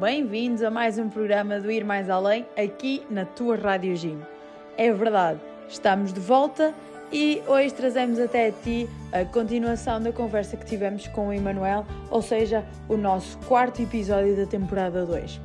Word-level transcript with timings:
bem-vindos 0.00 0.62
a 0.62 0.70
mais 0.70 0.98
um 0.98 1.10
programa 1.10 1.60
do 1.60 1.70
Ir 1.70 1.84
Mais 1.84 2.08
Além 2.08 2.46
aqui 2.56 3.02
na 3.10 3.26
tua 3.26 3.54
Rádio 3.54 3.94
Gym. 3.94 4.18
É 4.78 4.90
verdade, 4.90 5.38
estamos 5.68 6.10
de 6.10 6.18
volta 6.18 6.72
e 7.12 7.42
hoje 7.46 7.74
trazemos 7.74 8.18
até 8.18 8.50
ti 8.50 8.88
a 9.12 9.26
continuação 9.26 10.00
da 10.00 10.10
conversa 10.10 10.56
que 10.56 10.64
tivemos 10.64 11.06
com 11.08 11.28
o 11.28 11.32
Emanuel, 11.34 11.84
ou 12.10 12.22
seja, 12.22 12.64
o 12.88 12.96
nosso 12.96 13.36
quarto 13.40 13.82
episódio 13.82 14.34
da 14.34 14.46
temporada 14.46 15.04
2. 15.04 15.38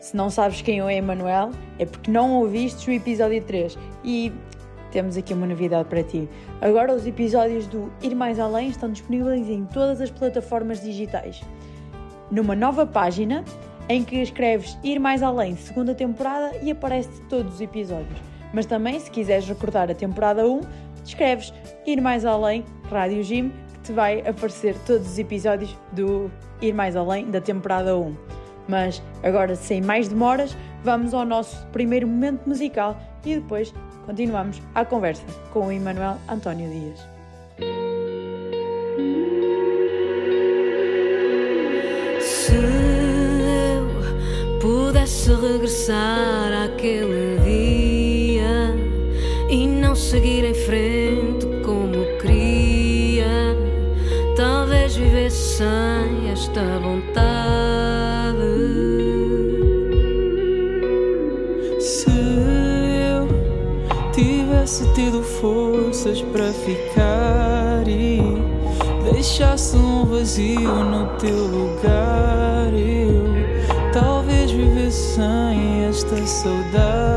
Se 0.00 0.16
não 0.16 0.30
sabes 0.30 0.62
quem 0.62 0.78
é 0.78 0.84
o 0.84 0.88
Emanuel, 0.88 1.50
é 1.78 1.84
porque 1.84 2.10
não 2.10 2.36
ouviste 2.36 2.88
o 2.88 2.92
episódio 2.94 3.44
3 3.44 3.76
e 4.02 4.32
temos 4.90 5.14
aqui 5.18 5.34
uma 5.34 5.46
novidade 5.46 5.90
para 5.90 6.02
ti. 6.02 6.26
Agora 6.62 6.94
os 6.94 7.06
episódios 7.06 7.66
do 7.66 7.92
Ir 8.00 8.14
Mais 8.14 8.38
Além 8.38 8.70
estão 8.70 8.90
disponíveis 8.90 9.46
em 9.46 9.66
todas 9.66 10.00
as 10.00 10.10
plataformas 10.10 10.80
digitais 10.80 11.42
numa 12.30 12.54
nova 12.54 12.86
página 12.86 13.44
em 13.88 14.04
que 14.04 14.16
escreves 14.16 14.76
Ir 14.84 14.98
Mais 14.98 15.22
Além, 15.22 15.56
segunda 15.56 15.94
temporada, 15.94 16.52
e 16.62 16.70
aparece 16.70 17.20
todos 17.22 17.54
os 17.54 17.60
episódios. 17.60 18.18
Mas 18.52 18.66
também, 18.66 18.98
se 19.00 19.10
quiseres 19.10 19.48
recordar 19.48 19.90
a 19.90 19.94
temporada 19.94 20.46
1, 20.46 20.60
escreves 21.04 21.52
Ir 21.86 22.00
Mais 22.00 22.24
Além, 22.24 22.64
Rádio 22.90 23.22
Gym, 23.22 23.50
que 23.72 23.80
te 23.80 23.92
vai 23.92 24.20
aparecer 24.20 24.76
todos 24.86 25.06
os 25.06 25.18
episódios 25.18 25.76
do 25.92 26.30
Ir 26.60 26.74
Mais 26.74 26.96
Além 26.96 27.30
da 27.30 27.40
temporada 27.40 27.96
1. 27.96 28.16
Mas 28.68 29.02
agora, 29.22 29.54
sem 29.54 29.80
mais 29.80 30.08
demoras, 30.08 30.54
vamos 30.84 31.14
ao 31.14 31.24
nosso 31.24 31.66
primeiro 31.68 32.06
momento 32.06 32.46
musical 32.46 33.00
e 33.24 33.36
depois 33.36 33.72
continuamos 34.04 34.60
a 34.74 34.84
conversa 34.84 35.24
com 35.52 35.66
o 35.66 35.72
Emanuel 35.72 36.18
António 36.28 36.70
Dias. 36.70 37.17
Pudesse 44.68 45.30
regressar 45.30 46.52
àquele 46.66 47.38
dia 47.42 48.76
e 49.48 49.66
não 49.66 49.94
seguir 49.94 50.44
em 50.44 50.52
frente 50.52 51.46
como 51.64 52.04
queria, 52.20 53.56
talvez 54.36 54.94
vivesse 54.94 55.56
sem 55.56 56.30
esta 56.30 56.60
vontade. 56.80 58.36
Se 61.80 62.10
eu 62.10 63.26
tivesse 64.12 64.86
tido 64.92 65.22
forças 65.22 66.20
para 66.20 66.52
ficar 66.52 67.88
e 67.88 68.20
deixasse 69.14 69.78
um 69.78 70.04
vazio 70.04 70.84
no 70.84 71.06
teu 71.16 71.46
lugar, 71.46 72.37
sem 76.08 76.22
esta 76.22 76.26
saudade. 76.26 77.07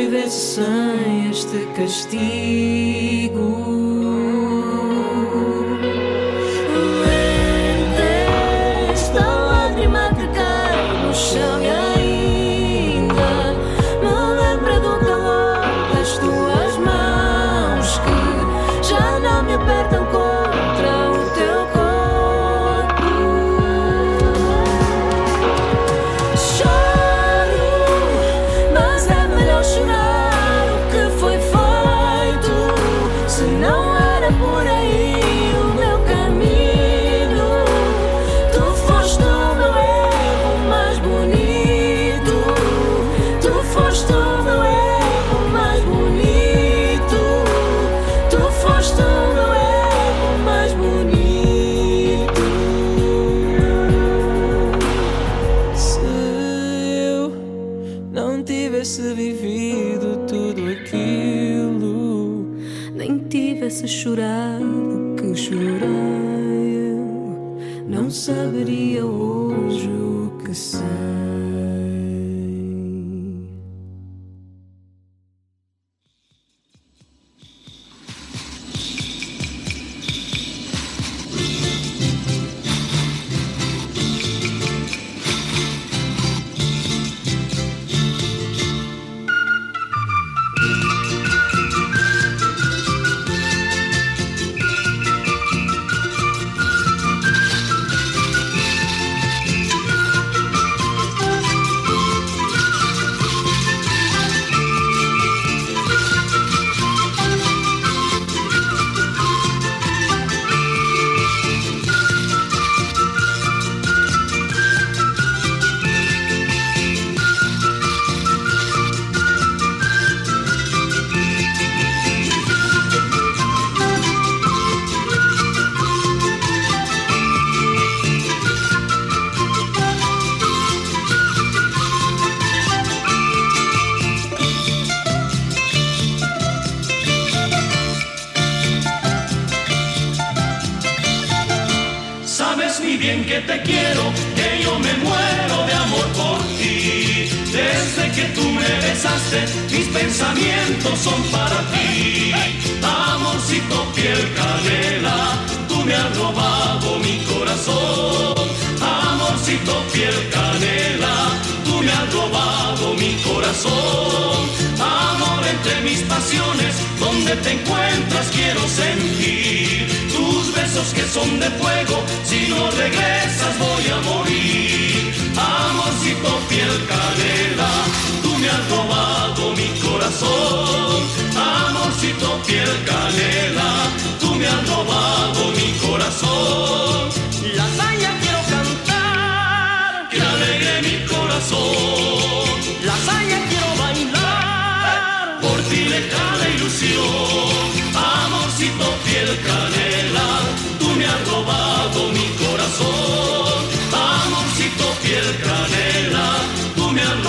Vivesse 0.00 0.54
sem 0.54 1.30
este 1.30 1.66
castigo. 1.76 2.89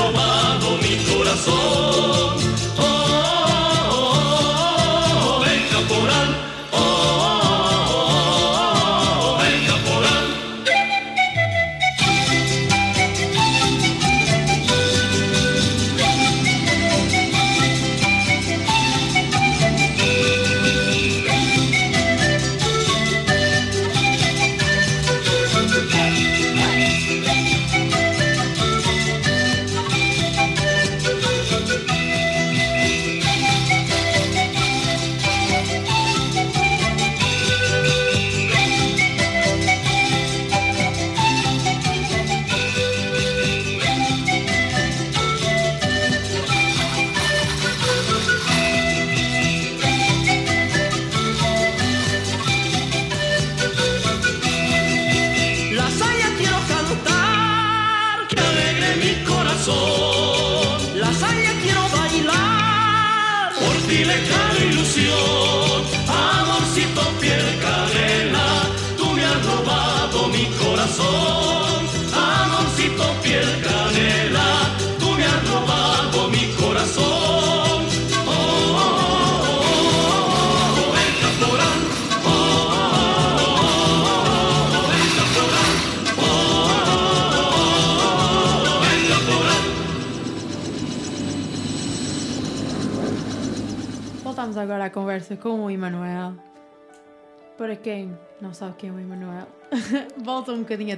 renovado 0.01 0.77
mi 0.77 0.97
corazón. 1.05 1.90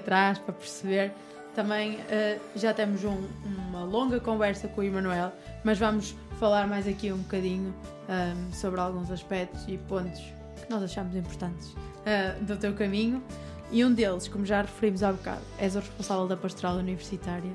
Atrás 0.03 0.37
para 0.39 0.53
perceber. 0.53 1.11
Também 1.55 1.99
eh, 2.09 2.39
já 2.55 2.73
temos 2.73 3.03
um- 3.03 3.27
uma 3.69 3.83
longa 3.83 4.19
conversa 4.19 4.67
com 4.67 4.81
o 4.81 4.83
Emanuel, 4.83 5.31
mas 5.63 5.77
vamos 5.79 6.15
falar 6.39 6.67
mais 6.67 6.87
aqui 6.87 7.11
um 7.11 7.17
bocadinho 7.19 7.73
ahm, 8.09 8.51
sobre 8.51 8.79
alguns 8.79 9.09
aspectos 9.11 9.63
e 9.67 9.77
pontos 9.77 10.19
que 10.19 10.69
nós 10.69 10.81
achamos 10.83 11.15
importantes 11.15 11.75
ah, 12.05 12.35
do 12.41 12.57
teu 12.57 12.73
caminho. 12.73 13.21
E 13.71 13.83
um 13.85 13.93
deles, 13.93 14.27
como 14.27 14.45
já 14.45 14.61
referimos 14.61 15.01
há 15.03 15.11
bocado, 15.11 15.41
és 15.57 15.75
o 15.75 15.79
responsável 15.79 16.27
da 16.27 16.35
pastoral 16.37 16.75
universitária 16.77 17.51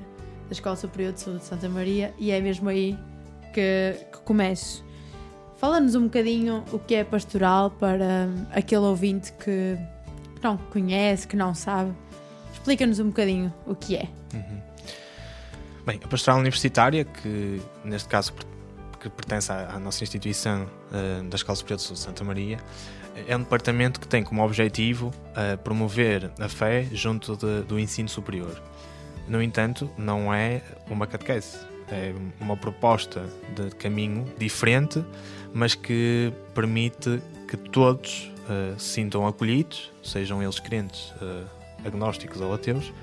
da 0.47 0.51
Escola 0.53 0.75
Superior 0.75 1.13
de 1.13 1.19
Saúde 1.21 1.39
de 1.39 1.45
Santa 1.45 1.69
Maria 1.69 2.13
e 2.17 2.31
é 2.31 2.41
mesmo 2.41 2.67
aí 2.69 2.97
que, 3.53 3.95
que 4.11 4.17
começo. 4.25 4.83
Fala-nos 5.57 5.93
um 5.95 6.03
bocadinho 6.03 6.63
o 6.71 6.79
que 6.79 6.95
é 6.95 7.03
pastoral 7.03 7.69
para 7.69 8.27
aquele 8.51 8.81
ouvinte 8.81 9.31
que 9.33 9.77
não 10.41 10.57
conhece, 10.57 11.27
que 11.27 11.35
não 11.35 11.53
sabe. 11.53 11.91
Explica-nos 12.69 12.99
um 12.99 13.07
bocadinho 13.07 13.51
o 13.65 13.73
que 13.73 13.95
é. 13.95 14.07
Bem, 15.87 15.99
a 16.03 16.07
pastoral 16.07 16.39
universitária, 16.39 17.03
que 17.03 17.59
neste 17.83 18.07
caso 18.07 18.31
que 18.99 19.09
pertence 19.09 19.51
à, 19.51 19.71
à 19.71 19.79
nossa 19.79 20.03
instituição 20.03 20.69
eh, 20.93 21.23
da 21.27 21.35
Escola 21.35 21.55
Superior 21.55 21.79
de 21.79 21.97
Santa 21.97 22.23
Maria, 22.23 22.59
é 23.27 23.35
um 23.35 23.39
departamento 23.39 23.99
que 23.99 24.07
tem 24.07 24.23
como 24.23 24.43
objetivo 24.45 25.11
eh, 25.35 25.55
promover 25.55 26.29
a 26.39 26.47
fé 26.47 26.85
junto 26.91 27.35
de- 27.35 27.63
do 27.63 27.79
ensino 27.79 28.07
superior. 28.07 28.61
No 29.27 29.41
entanto, 29.41 29.89
não 29.97 30.31
é 30.31 30.61
uma 30.91 31.07
catequese, 31.07 31.57
é 31.91 32.13
uma 32.39 32.55
proposta 32.55 33.25
de 33.55 33.71
caminho 33.77 34.31
diferente, 34.37 35.03
mas 35.51 35.73
que 35.73 36.31
permite 36.53 37.19
que 37.47 37.57
todos 37.57 38.31
eh, 38.47 38.75
se 38.77 38.89
sintam 38.89 39.25
acolhidos, 39.25 39.91
sejam 40.03 40.43
eles 40.43 40.59
crentes, 40.59 41.11
agnósticos 41.85 42.41
ou 42.41 42.53
ateus, 42.53 42.93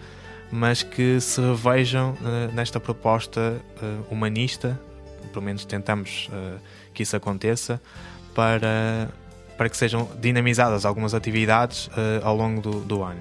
mas 0.51 0.83
que 0.83 1.21
se 1.21 1.41
revejam 1.41 2.17
eh, 2.25 2.51
nesta 2.53 2.79
proposta 2.79 3.61
eh, 3.83 3.99
humanista, 4.11 4.79
pelo 5.33 5.45
menos 5.45 5.65
tentamos 5.65 6.31
eh, 6.33 6.59
que 6.95 7.03
isso 7.03 7.17
aconteça, 7.17 7.81
para, 8.35 9.09
para 9.57 9.69
que 9.69 9.77
sejam 9.77 10.09
dinamizadas 10.21 10.85
algumas 10.85 11.15
atividades 11.15 11.89
ao 12.23 12.37
longo 12.37 12.61
do, 12.61 12.81
do 12.81 13.03
ano. 13.03 13.21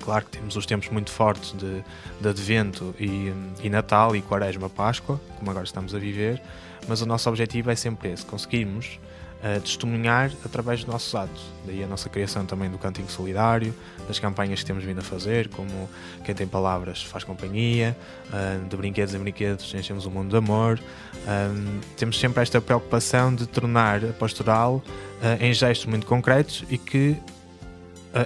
Claro 0.00 0.26
que 0.26 0.32
temos 0.32 0.54
os 0.54 0.66
tempos 0.66 0.90
muito 0.90 1.10
fortes 1.10 1.52
de, 1.52 1.82
de 2.20 2.28
Advento 2.28 2.94
e, 3.00 3.32
e 3.62 3.70
Natal 3.70 4.14
e 4.14 4.20
Quaresma, 4.20 4.68
Páscoa, 4.68 5.18
como 5.38 5.50
agora 5.50 5.64
estamos 5.64 5.94
a 5.94 5.98
viver, 5.98 6.42
mas 6.86 7.00
o 7.00 7.06
nosso 7.06 7.28
objetivo 7.28 7.70
é 7.70 7.74
sempre 7.74 8.12
esse: 8.12 8.24
conseguirmos 8.24 9.00
eh, 9.40 9.60
testemunhar 9.60 10.32
através 10.44 10.80
dos 10.80 10.92
nossos 10.92 11.14
atos. 11.14 11.40
Daí 11.64 11.84
a 11.84 11.86
nossa 11.86 12.08
criação 12.08 12.44
também 12.44 12.68
do 12.68 12.76
Cantinho 12.76 13.08
Solidário, 13.08 13.72
das 14.08 14.18
campanhas 14.18 14.58
que 14.58 14.66
temos 14.66 14.82
vindo 14.82 14.98
a 14.98 15.02
fazer, 15.02 15.48
como 15.50 15.88
Quem 16.24 16.34
Tem 16.34 16.44
Palavras 16.44 17.04
Faz 17.04 17.22
Companhia, 17.22 17.96
ah, 18.32 18.58
de 18.68 18.76
Brinquedos 18.76 19.14
em 19.14 19.18
Brinquedos 19.20 19.72
Enchemos 19.72 20.06
o 20.06 20.10
Mundo 20.10 20.30
de 20.30 20.36
Amor. 20.36 20.80
Ah, 21.24 21.50
temos 21.96 22.18
sempre 22.18 22.42
esta 22.42 22.60
preocupação 22.60 23.32
de 23.32 23.46
tornar 23.46 24.04
a 24.04 24.12
pastoral 24.12 24.82
ah, 25.22 25.36
em 25.40 25.52
gestos 25.52 25.86
muito 25.86 26.04
concretos 26.04 26.64
e 26.68 26.76
que 26.76 27.16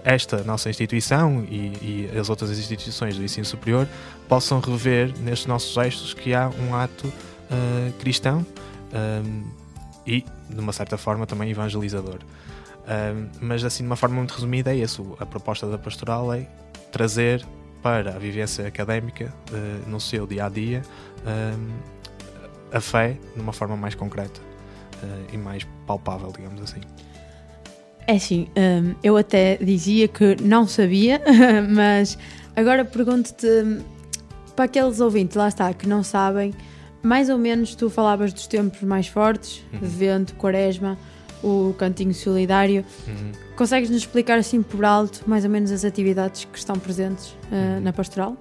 esta 0.05 0.43
nossa 0.45 0.71
instituição 0.71 1.45
e, 1.51 2.09
e 2.15 2.19
as 2.19 2.31
outras 2.31 2.57
instituições 2.59 3.19
do 3.19 3.23
ensino 3.23 3.45
superior 3.45 3.87
possam 4.29 4.61
rever 4.61 5.13
nestes 5.19 5.47
nossos 5.47 5.75
gestos 5.75 6.15
que 6.15 6.33
há 6.33 6.49
um 6.49 6.75
ato 6.75 7.13
cristão 7.99 8.47
e, 10.07 10.25
de 10.49 10.61
uma 10.61 10.73
certa 10.73 10.97
forma, 10.97 11.27
também 11.27 11.51
evangelizador. 11.51 12.19
Mas, 13.41 13.65
assim, 13.65 13.85
de 13.85 13.89
uma 13.89 13.97
forma 13.97 14.17
muito 14.17 14.33
resumida, 14.35 14.73
é 14.73 14.77
isso. 14.77 15.17
A 15.21 15.27
proposta 15.27 15.67
da 15.67 15.79
pastoral 15.79 16.33
é 16.33 16.49
trazer 16.91 17.45
para 17.83 18.15
a 18.15 18.19
vivência 18.19 18.67
académica, 18.67 19.35
ah, 19.53 19.89
no 19.89 20.01
seu 20.01 20.27
dia 20.27 20.47
a 20.47 20.49
dia, 20.49 20.83
a 22.73 22.81
fé 22.81 23.19
de 23.35 23.41
uma 23.41 23.53
forma 23.53 23.77
mais 23.77 23.95
concreta 23.95 24.41
ah, 25.03 25.07
e 25.33 25.37
mais 25.37 25.67
palpável, 25.87 26.33
digamos 26.35 26.63
assim. 26.63 26.81
É 28.07 28.17
assim, 28.17 28.49
hum, 28.57 28.95
eu 29.03 29.17
até 29.17 29.57
dizia 29.57 30.09
que 30.09 30.37
não 30.43 30.67
sabia, 30.67 31.21
mas 31.71 32.19
agora 32.57 32.85
pergunto-te 32.85 33.47
hum, 33.47 33.81
para 34.57 34.65
aqueles 34.65 35.01
ouvintes, 35.01 35.37
lá 35.37 35.49
está, 35.49 35.73
que 35.73 35.89
não 35.89 36.03
sabem, 36.03 36.53
mais 37.03 37.29
ou 37.29 37.39
menos 37.39 37.75
tu 37.75 37.91
falavas 37.91 38.33
dos 38.33 38.47
tempos 38.47 38.81
mais 38.83 39.07
fortes, 39.09 39.63
Uhum. 39.73 39.79
vento, 39.83 40.35
quaresma, 40.35 40.97
o 41.43 41.75
cantinho 41.77 42.15
solidário. 42.15 42.85
Uhum. 43.09 43.33
Consegues 43.57 43.91
nos 43.91 43.99
explicar 43.99 44.39
assim 44.39 44.63
por 44.63 44.85
alto 44.85 45.23
mais 45.27 45.45
ou 45.45 45.51
menos 45.51 45.71
as 45.73 45.85
atividades 45.85 46.45
que 46.45 46.57
estão 46.59 46.77
presentes 46.79 47.31
uh, 47.51 47.81
na 47.83 47.93
pastoral? 47.93 48.37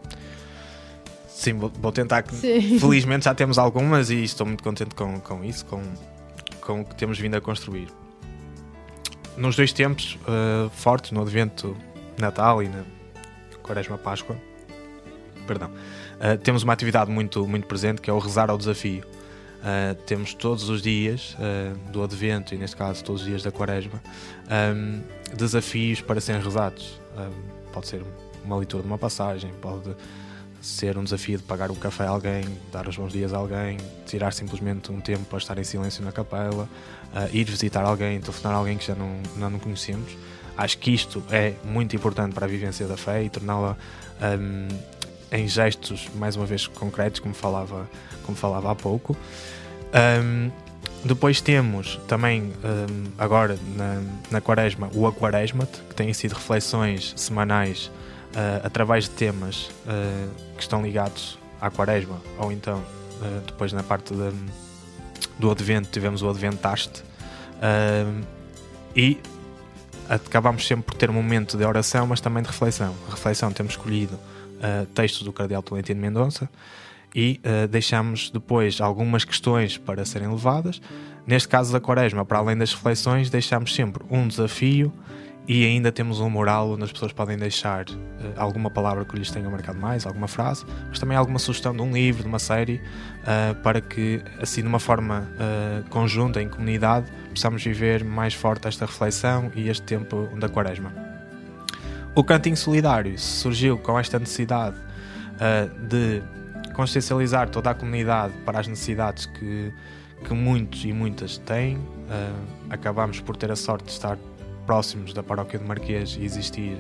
Sim, 1.28 1.54
vou, 1.54 1.92
tentar. 1.92 2.22
que- 2.22 2.36
Sim. 2.36 2.78
Felizmente 2.80 3.26
já 3.26 3.34
temos 3.34 3.58
algumas 3.58 4.10
e 4.12 4.24
estou 4.24 4.46
muito 4.46 4.64
contente 4.64 4.94
com, 4.94 5.20
com 5.20 5.44
isso, 5.44 5.66
com, 5.66 5.82
com 6.62 6.82
o 6.82 6.86
que 6.86 6.94
temos 6.96 7.18
vindo 7.18 7.34
a 7.36 7.42
construir. 7.42 7.88
Nos 9.38 9.56
dois 9.56 9.74
tempos 9.74 10.20
eh, 10.28 10.70
fortes, 10.74 11.10
no 11.12 11.22
Advento 11.22 11.76
Natal 12.20 12.62
e 12.62 12.68
na 12.70 12.84
Quaresma 13.64 13.98
Páscoa, 13.98 14.38
perdão, 15.48 15.72
eh, 16.22 16.38
temos 16.38 16.62
uma 16.62 16.72
atividade 16.72 17.10
muito, 17.10 17.48
muito 17.48 17.66
presente 17.66 18.00
que 18.00 18.10
é 18.10 18.14
o 18.14 18.20
rezar 18.20 18.52
ao 18.52 18.58
desafio. 18.58 19.04
Eh, 19.64 19.96
temos 20.06 20.36
todos 20.36 20.70
os 20.70 20.82
dias 20.82 21.36
eh, 21.40 21.74
do 21.92 22.04
Advento, 22.04 22.54
e 22.54 22.58
neste 22.58 22.76
caso 22.76 23.04
todos 23.04 23.22
os 23.22 23.28
dias 23.28 23.42
da 23.42 23.52
Quaresma, 23.52 24.02
ehm, 24.50 25.02
desafios 25.36 26.00
para 26.00 26.22
serem 26.22 26.42
rezados. 26.42 27.02
Pode 27.74 27.88
ser 27.88 28.04
uma 28.46 28.58
leitura 28.58 28.84
de 28.84 28.88
uma 28.88 28.98
passagem, 28.98 29.52
pode 29.62 29.96
ser 30.62 30.98
um 30.98 31.04
desafio 31.04 31.38
de 31.38 31.44
pagar 31.44 31.72
o 31.72 31.76
café 31.76 32.06
a 32.06 32.10
alguém, 32.10 32.46
dar 32.72 32.88
os 32.88 32.96
bons 32.96 33.12
dias 33.12 33.34
a 33.34 33.38
alguém, 33.38 33.78
tirar 34.06 34.32
simplesmente 34.32 34.92
um 34.92 35.02
tempo 35.02 35.26
para 35.26 35.40
estar 35.40 35.58
em 35.58 35.64
silêncio 35.64 36.04
na 36.04 36.12
capela, 36.12 36.70
ah, 37.14 37.28
ir 37.34 37.46
visitar 37.46 37.84
alguém, 37.84 38.20
telefonar 38.22 38.58
alguém 38.58 38.78
que 38.78 38.86
já 38.86 38.96
não, 38.96 39.20
não, 39.36 39.50
não 39.50 39.60
conhecemos. 39.60 40.16
Acho 40.56 40.78
que 40.78 40.92
isto 40.92 41.24
é 41.32 41.56
muito 41.64 41.96
importante 41.96 42.34
para 42.34 42.46
a 42.46 42.50
vivência 42.50 42.88
da 42.88 42.96
fé 42.96 43.24
e 43.24 43.30
torná-la 43.30 43.76
ahm, 44.22 44.68
em 45.32 45.48
gestos, 45.48 46.10
mais 46.16 46.36
uma 46.36 46.46
vez, 46.46 46.68
concretos, 46.68 47.20
como 47.20 47.34
falava, 47.34 47.90
como 48.26 48.38
falava 48.38 48.72
há 48.72 48.76
pouco. 48.76 49.16
Ahm, 49.94 50.50
depois 51.04 51.42
temos 51.42 52.00
também, 52.08 52.54
ahm, 52.64 53.06
agora 53.18 53.58
na, 53.76 54.02
na 54.30 54.42
Quaresma, 54.42 54.90
o 54.94 55.08
Aquaresma-te, 55.08 55.80
que 55.90 55.96
têm 55.96 56.14
sido 56.14 56.34
reflexões 56.34 57.14
semanais 57.16 57.90
ah, 58.36 58.62
através 58.64 59.06
de 59.06 59.12
temas 59.12 59.70
ah, 59.88 60.28
que 60.56 60.62
estão 60.62 60.82
ligados 60.84 61.40
à 61.60 61.70
Quaresma, 61.72 62.22
ou 62.38 62.52
então 62.52 62.84
ah, 63.22 63.42
depois 63.48 63.74
na 63.74 63.84
parte 63.84 64.14
da- 64.14 64.32
do 65.40 65.50
Advento 65.50 65.90
tivemos 65.92 66.22
o 66.22 66.30
Adventaste 66.30 67.04
e 68.96 69.18
acabámos 70.10 70.68
sempre 70.68 70.84
por 70.86 70.96
ter 70.96 71.10
um 71.10 71.14
momento 71.14 71.58
de 71.58 71.64
oração, 71.66 72.06
mas 72.06 72.20
também 72.22 72.44
de 72.44 72.50
reflexão. 72.50 72.94
A 73.08 73.12
reflexão 73.12 73.52
temos 73.52 73.74
escolhido 73.74 74.20
ah, 74.62 74.86
textos 74.94 75.24
do 75.24 75.34
Cardeal 75.34 75.62
Tolentino 75.62 76.00
Mendonça 76.00 76.50
e 77.16 77.40
ah, 77.44 77.68
deixamos 77.68 78.30
depois 78.30 78.80
algumas 78.82 79.24
questões 79.24 79.78
para 79.78 80.06
serem 80.06 80.30
levadas. 80.30 80.82
Neste 81.26 81.48
caso 81.48 81.72
da 81.72 81.80
Quaresma, 81.80 82.26
para 82.26 82.40
além 82.40 82.58
das 82.58 82.74
reflexões, 82.74 83.30
deixamos 83.30 83.76
sempre 83.76 84.04
um 84.10 84.28
desafio 84.28 84.92
e 85.48 85.66
ainda 85.66 85.92
temos 85.92 86.20
um 86.20 86.30
mural 86.30 86.72
onde 86.72 86.84
as 86.84 86.92
pessoas 86.92 87.12
podem 87.12 87.38
deixar 87.38 87.86
eh, 87.90 88.34
alguma 88.38 88.70
palavra 88.70 89.04
que 89.04 89.16
lhes 89.18 89.32
tenha 89.32 89.50
marcado 89.50 89.80
mais, 89.80 90.06
alguma 90.06 90.28
frase, 90.28 90.66
mas 90.88 91.00
também 91.00 91.18
alguma 91.18 91.40
sugestão 91.40 91.76
de 91.76 91.82
um 91.82 91.92
livro, 91.92 92.22
de 92.22 92.28
uma 92.30 92.40
série, 92.40 92.82
eh, 93.26 93.54
para 93.56 93.82
que, 93.82 94.22
assim, 94.40 94.62
de 94.62 94.68
uma 94.68 94.80
forma 94.80 95.28
eh, 95.40 95.84
conjunta, 95.90 96.42
em 96.42 96.48
comunidade, 96.48 97.12
possamos 97.30 97.64
viver 97.64 98.04
mais 98.04 98.34
forte 98.34 98.68
esta 98.68 98.86
reflexão 98.86 99.52
e 99.56 99.68
este 99.68 99.84
tempo 99.84 100.30
da 100.40 100.48
Quaresma. 100.48 101.11
O 102.14 102.24
Cantinho 102.24 102.58
Solidário 102.58 103.18
surgiu 103.18 103.78
com 103.78 103.98
esta 103.98 104.20
necessidade 104.20 104.76
eh, 105.40 105.70
de 105.88 106.22
consciencializar 106.74 107.50
toda 107.50 107.70
a 107.72 107.74
comunidade 107.74 108.34
para 108.46 108.60
as 108.60 108.68
necessidades 108.68 109.26
que, 109.26 109.74
que 110.26 110.34
muitos 110.34 110.84
e 110.84 110.92
muitas 110.92 111.38
têm. 111.38 111.78
Eh, 112.10 112.32
acabamos 112.70 113.22
por 113.22 113.38
ter 113.38 113.50
a 113.52 113.56
sorte 113.56 113.86
de 113.86 113.92
estar 113.92 114.18
próximos 114.66 115.14
da 115.14 115.24
paróquia 115.24 115.58
de 115.58 115.66
Marquês 115.66 116.18
e 116.20 116.24
existir 116.24 116.78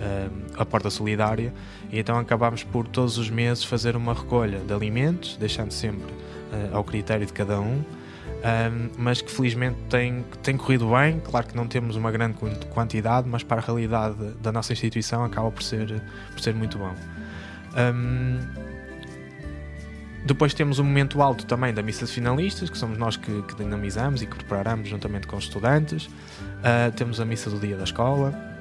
eh, 0.00 0.28
a 0.56 0.64
Porta 0.64 0.90
Solidária, 0.90 1.52
e 1.90 1.98
então 1.98 2.18
acabamos 2.18 2.64
por 2.64 2.86
todos 2.88 3.18
os 3.18 3.30
meses 3.30 3.62
fazer 3.62 3.94
uma 3.94 4.14
recolha 4.14 4.58
de 4.58 4.72
alimentos, 4.72 5.36
deixando 5.36 5.70
sempre 5.70 6.12
eh, 6.52 6.70
ao 6.72 6.82
critério 6.82 7.24
de 7.24 7.32
cada 7.32 7.60
um, 7.60 7.82
um, 8.42 8.90
mas 8.98 9.22
que 9.22 9.30
felizmente 9.30 9.78
tem, 9.88 10.24
tem 10.42 10.56
corrido 10.56 10.90
bem. 10.90 11.20
Claro 11.20 11.46
que 11.46 11.56
não 11.56 11.66
temos 11.66 11.96
uma 11.96 12.10
grande 12.10 12.36
quant- 12.38 12.64
quantidade, 12.66 13.28
mas 13.28 13.42
para 13.42 13.60
a 13.60 13.64
realidade 13.64 14.16
da 14.40 14.50
nossa 14.50 14.72
instituição 14.72 15.24
acaba 15.24 15.50
por 15.50 15.62
ser, 15.62 16.02
por 16.32 16.40
ser 16.40 16.54
muito 16.54 16.76
bom. 16.78 16.94
Um, 17.94 18.38
depois 20.24 20.54
temos 20.54 20.78
o 20.78 20.84
momento 20.84 21.20
alto 21.20 21.46
também 21.46 21.74
da 21.74 21.82
missa 21.82 22.06
de 22.06 22.12
finalistas, 22.12 22.70
que 22.70 22.78
somos 22.78 22.98
nós 22.98 23.16
que, 23.16 23.42
que 23.42 23.56
dinamizamos 23.56 24.22
e 24.22 24.26
que 24.26 24.36
preparamos 24.36 24.88
juntamente 24.88 25.26
com 25.26 25.36
os 25.36 25.44
estudantes. 25.44 26.06
Uh, 26.06 26.92
temos 26.94 27.20
a 27.20 27.24
missa 27.24 27.50
do 27.50 27.58
dia 27.58 27.76
da 27.76 27.84
escola. 27.84 28.51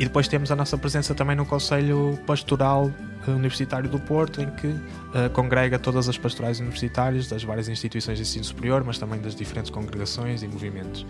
E 0.00 0.04
depois 0.04 0.26
temos 0.26 0.50
a 0.50 0.56
nossa 0.56 0.78
presença 0.78 1.14
também 1.14 1.36
no 1.36 1.44
Conselho 1.44 2.18
Pastoral 2.26 2.90
eh, 3.28 3.30
Universitário 3.30 3.86
do 3.86 3.98
Porto, 4.00 4.40
em 4.40 4.48
que 4.48 4.74
eh, 5.14 5.28
congrega 5.28 5.78
todas 5.78 6.08
as 6.08 6.16
pastorais 6.16 6.58
universitárias 6.58 7.28
das 7.28 7.44
várias 7.44 7.68
instituições 7.68 8.16
de 8.16 8.22
ensino 8.22 8.42
superior, 8.42 8.82
mas 8.82 8.96
também 8.96 9.20
das 9.20 9.34
diferentes 9.34 9.70
congregações 9.70 10.42
e 10.42 10.48
movimentos. 10.48 11.04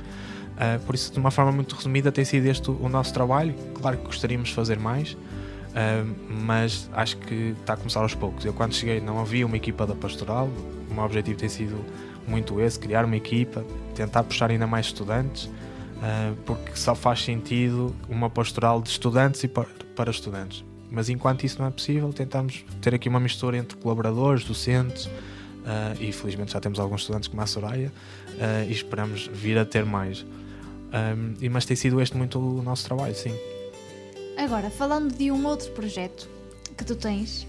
Eh, 0.58 0.78
por 0.84 0.96
isso, 0.96 1.12
de 1.12 1.20
uma 1.20 1.30
forma 1.30 1.52
muito 1.52 1.76
resumida, 1.76 2.10
tem 2.10 2.24
sido 2.24 2.46
este 2.46 2.68
o 2.68 2.88
nosso 2.88 3.14
trabalho. 3.14 3.54
Claro 3.80 3.96
que 3.96 4.06
gostaríamos 4.06 4.48
de 4.48 4.56
fazer 4.56 4.76
mais, 4.76 5.16
eh, 5.72 6.04
mas 6.28 6.90
acho 6.92 7.16
que 7.18 7.54
está 7.60 7.74
a 7.74 7.76
começar 7.76 8.00
aos 8.00 8.16
poucos. 8.16 8.44
Eu, 8.44 8.52
quando 8.52 8.74
cheguei, 8.74 9.00
não 9.00 9.20
havia 9.20 9.46
uma 9.46 9.56
equipa 9.56 9.86
da 9.86 9.94
pastoral. 9.94 10.50
O 10.90 10.94
meu 10.94 11.04
objetivo 11.04 11.38
tem 11.38 11.48
sido 11.48 11.84
muito 12.26 12.60
esse: 12.60 12.76
criar 12.76 13.04
uma 13.04 13.16
equipa, 13.16 13.64
tentar 13.94 14.24
puxar 14.24 14.50
ainda 14.50 14.66
mais 14.66 14.86
estudantes. 14.86 15.48
Uh, 16.00 16.34
porque 16.46 16.74
só 16.76 16.94
faz 16.94 17.22
sentido 17.22 17.94
uma 18.08 18.30
pastoral 18.30 18.80
de 18.80 18.88
estudantes 18.88 19.44
e 19.44 19.48
para, 19.48 20.10
estudantes. 20.10 20.64
Mas 20.90 21.10
enquanto 21.10 21.44
isso 21.44 21.58
não 21.58 21.68
é 21.68 21.70
possível, 21.70 22.10
tentamos 22.10 22.64
ter 22.80 22.94
aqui 22.94 23.06
uma 23.06 23.20
mistura 23.20 23.58
entre 23.58 23.76
colaboradores, 23.76 24.42
docentes, 24.44 25.04
uh, 25.04 26.00
e 26.00 26.10
felizmente 26.10 26.52
já 26.52 26.60
temos 26.60 26.80
alguns 26.80 27.02
estudantes 27.02 27.28
como 27.28 27.42
a 27.42 27.46
Soraya, 27.46 27.92
uh, 28.28 28.66
e 28.66 28.72
esperamos 28.72 29.28
vir 29.32 29.58
a 29.58 29.64
ter 29.64 29.84
mais. 29.84 30.24
Mas 31.52 31.64
tem 31.64 31.76
sido 31.76 32.00
este 32.00 32.16
muito 32.16 32.36
o 32.40 32.62
nosso 32.62 32.84
trabalho, 32.84 33.14
sim. 33.14 33.32
Agora, 34.36 34.70
falando 34.70 35.14
de 35.14 35.30
um 35.30 35.46
outro 35.46 35.70
projeto 35.70 36.28
que 36.76 36.84
tu 36.84 36.96
tens, 36.96 37.46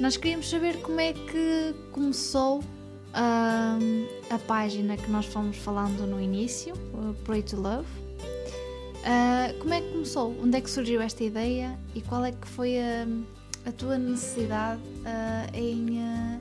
nós 0.00 0.16
queríamos 0.16 0.48
saber 0.48 0.80
como 0.80 0.98
é 0.98 1.12
que 1.12 1.74
começou 1.92 2.64
a 3.12 4.38
página 4.46 4.96
que 4.96 5.10
nós 5.10 5.26
fomos 5.26 5.56
falando 5.56 6.06
no 6.06 6.20
início, 6.20 6.74
Pray 7.24 7.42
to 7.42 7.56
Love. 7.56 7.86
Ah, 9.04 9.52
como 9.58 9.72
é 9.72 9.80
que 9.80 9.88
começou? 9.88 10.36
Onde 10.42 10.58
é 10.58 10.60
que 10.60 10.70
surgiu 10.70 11.00
esta 11.00 11.24
ideia 11.24 11.78
e 11.94 12.00
qual 12.02 12.24
é 12.24 12.32
que 12.32 12.46
foi 12.46 12.78
a, 12.78 13.06
a 13.66 13.72
tua 13.72 13.96
necessidade 13.98 14.80
ah, 15.06 15.46
em, 15.54 16.00
ah, 16.00 16.38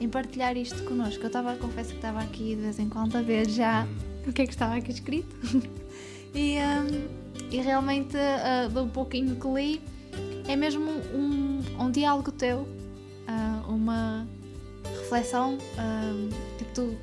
em 0.00 0.08
partilhar 0.08 0.56
isto 0.56 0.82
connosco? 0.84 1.22
Eu 1.22 1.28
estava, 1.28 1.56
confesso 1.56 1.90
que 1.90 1.96
estava 1.96 2.20
aqui 2.20 2.54
de 2.54 2.62
vez 2.62 2.78
em 2.78 2.88
quando 2.88 3.16
a 3.16 3.22
ver 3.22 3.48
já 3.48 3.86
o 4.26 4.32
que 4.32 4.42
é 4.42 4.46
que 4.46 4.52
estava 4.52 4.76
aqui 4.76 4.90
escrito 4.90 5.34
e, 6.34 6.58
ahm, 6.58 7.08
e 7.50 7.56
realmente 7.60 8.16
ah, 8.16 8.68
do 8.68 8.86
pouquinho 8.88 9.36
que 9.36 9.48
li 9.48 9.80
é 10.46 10.54
mesmo 10.54 10.90
um, 11.14 11.60
um 11.78 11.90
diálogo 11.90 12.30
teu, 12.30 12.68
ah, 13.26 13.64
uma 13.66 14.26
reflexão 15.12 15.58
ahm, 15.76 16.30
que 16.56 16.64
tu 16.74 16.96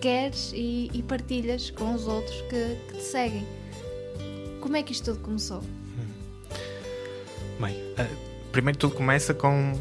queres 0.00 0.52
e, 0.54 0.90
e 0.92 1.02
partilhas 1.02 1.70
com 1.70 1.94
os 1.94 2.06
outros 2.06 2.40
que, 2.42 2.76
que 2.88 2.96
te 2.96 3.02
seguem. 3.02 3.46
Como 4.60 4.76
é 4.76 4.82
que 4.82 4.92
isto 4.92 5.12
tudo 5.12 5.22
começou? 5.22 5.62
Bem, 7.60 7.76
eh, 7.98 8.08
primeiro 8.52 8.78
tudo 8.78 8.94
começa 8.94 9.34
com 9.34 9.72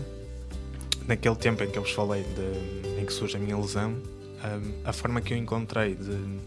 naquele 1.07 1.35
tempo 1.35 1.63
em 1.63 1.69
que 1.69 1.77
eu 1.77 1.83
vos 1.83 1.91
falei 1.91 2.23
de, 2.23 3.01
em 3.01 3.05
que 3.05 3.13
surge 3.13 3.37
a 3.37 3.39
minha 3.39 3.57
lesão, 3.57 3.91
um, 3.91 4.87
a 4.87 4.91
forma 4.91 5.21
que 5.21 5.33
eu 5.33 5.37
encontrei 5.37 5.95
de 5.95 6.39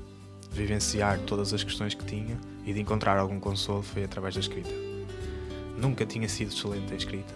vivenciar 0.51 1.19
todas 1.21 1.53
as 1.55 1.63
questões 1.63 1.95
que 1.95 2.05
tinha 2.05 2.39
e 2.67 2.73
de 2.73 2.81
encontrar 2.81 3.19
algum 3.19 3.39
consolo 3.39 3.83
foi 3.83 4.05
através 4.05 4.35
da 4.35 4.41
escrita. 4.41 4.71
Nunca 5.77 6.05
tinha 6.05 6.29
sido 6.29 6.53
excelente 6.53 6.93
a 6.93 6.97
escrita. 6.97 7.35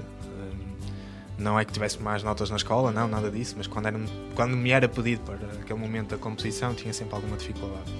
Não 1.43 1.59
é 1.59 1.65
que 1.65 1.73
tivesse 1.73 2.01
mais 2.01 2.23
notas 2.23 2.49
na 2.51 2.57
escola, 2.57 2.91
não, 2.91 3.09
nada 3.09 3.31
disso, 3.31 3.55
mas 3.59 3.67
quando, 3.67 3.87
era, 3.87 4.01
quando 4.35 4.57
me 4.57 4.71
era 4.71 4.89
pedido 4.89 5.23
para 5.23 5.37
aquele 5.61 5.79
momento 5.79 6.11
da 6.11 6.17
composição 6.17 6.73
tinha 6.75 6.93
sempre 6.93 7.15
alguma 7.15 7.37
dificuldade 7.37 7.93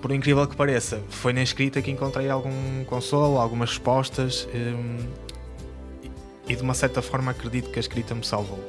por 0.00 0.12
incrível 0.12 0.46
que 0.46 0.54
pareça, 0.54 1.02
foi 1.08 1.32
na 1.32 1.42
escrita 1.42 1.82
que 1.82 1.90
encontrei 1.90 2.30
algum 2.30 2.84
consolo, 2.84 3.38
algumas 3.38 3.70
respostas 3.70 4.48
hum, 4.54 4.98
e, 6.48 6.54
de 6.54 6.62
uma 6.62 6.74
certa 6.74 7.02
forma 7.02 7.32
acredito 7.32 7.70
que 7.70 7.78
a 7.78 7.80
escrita 7.80 8.14
me 8.14 8.24
salvou. 8.24 8.60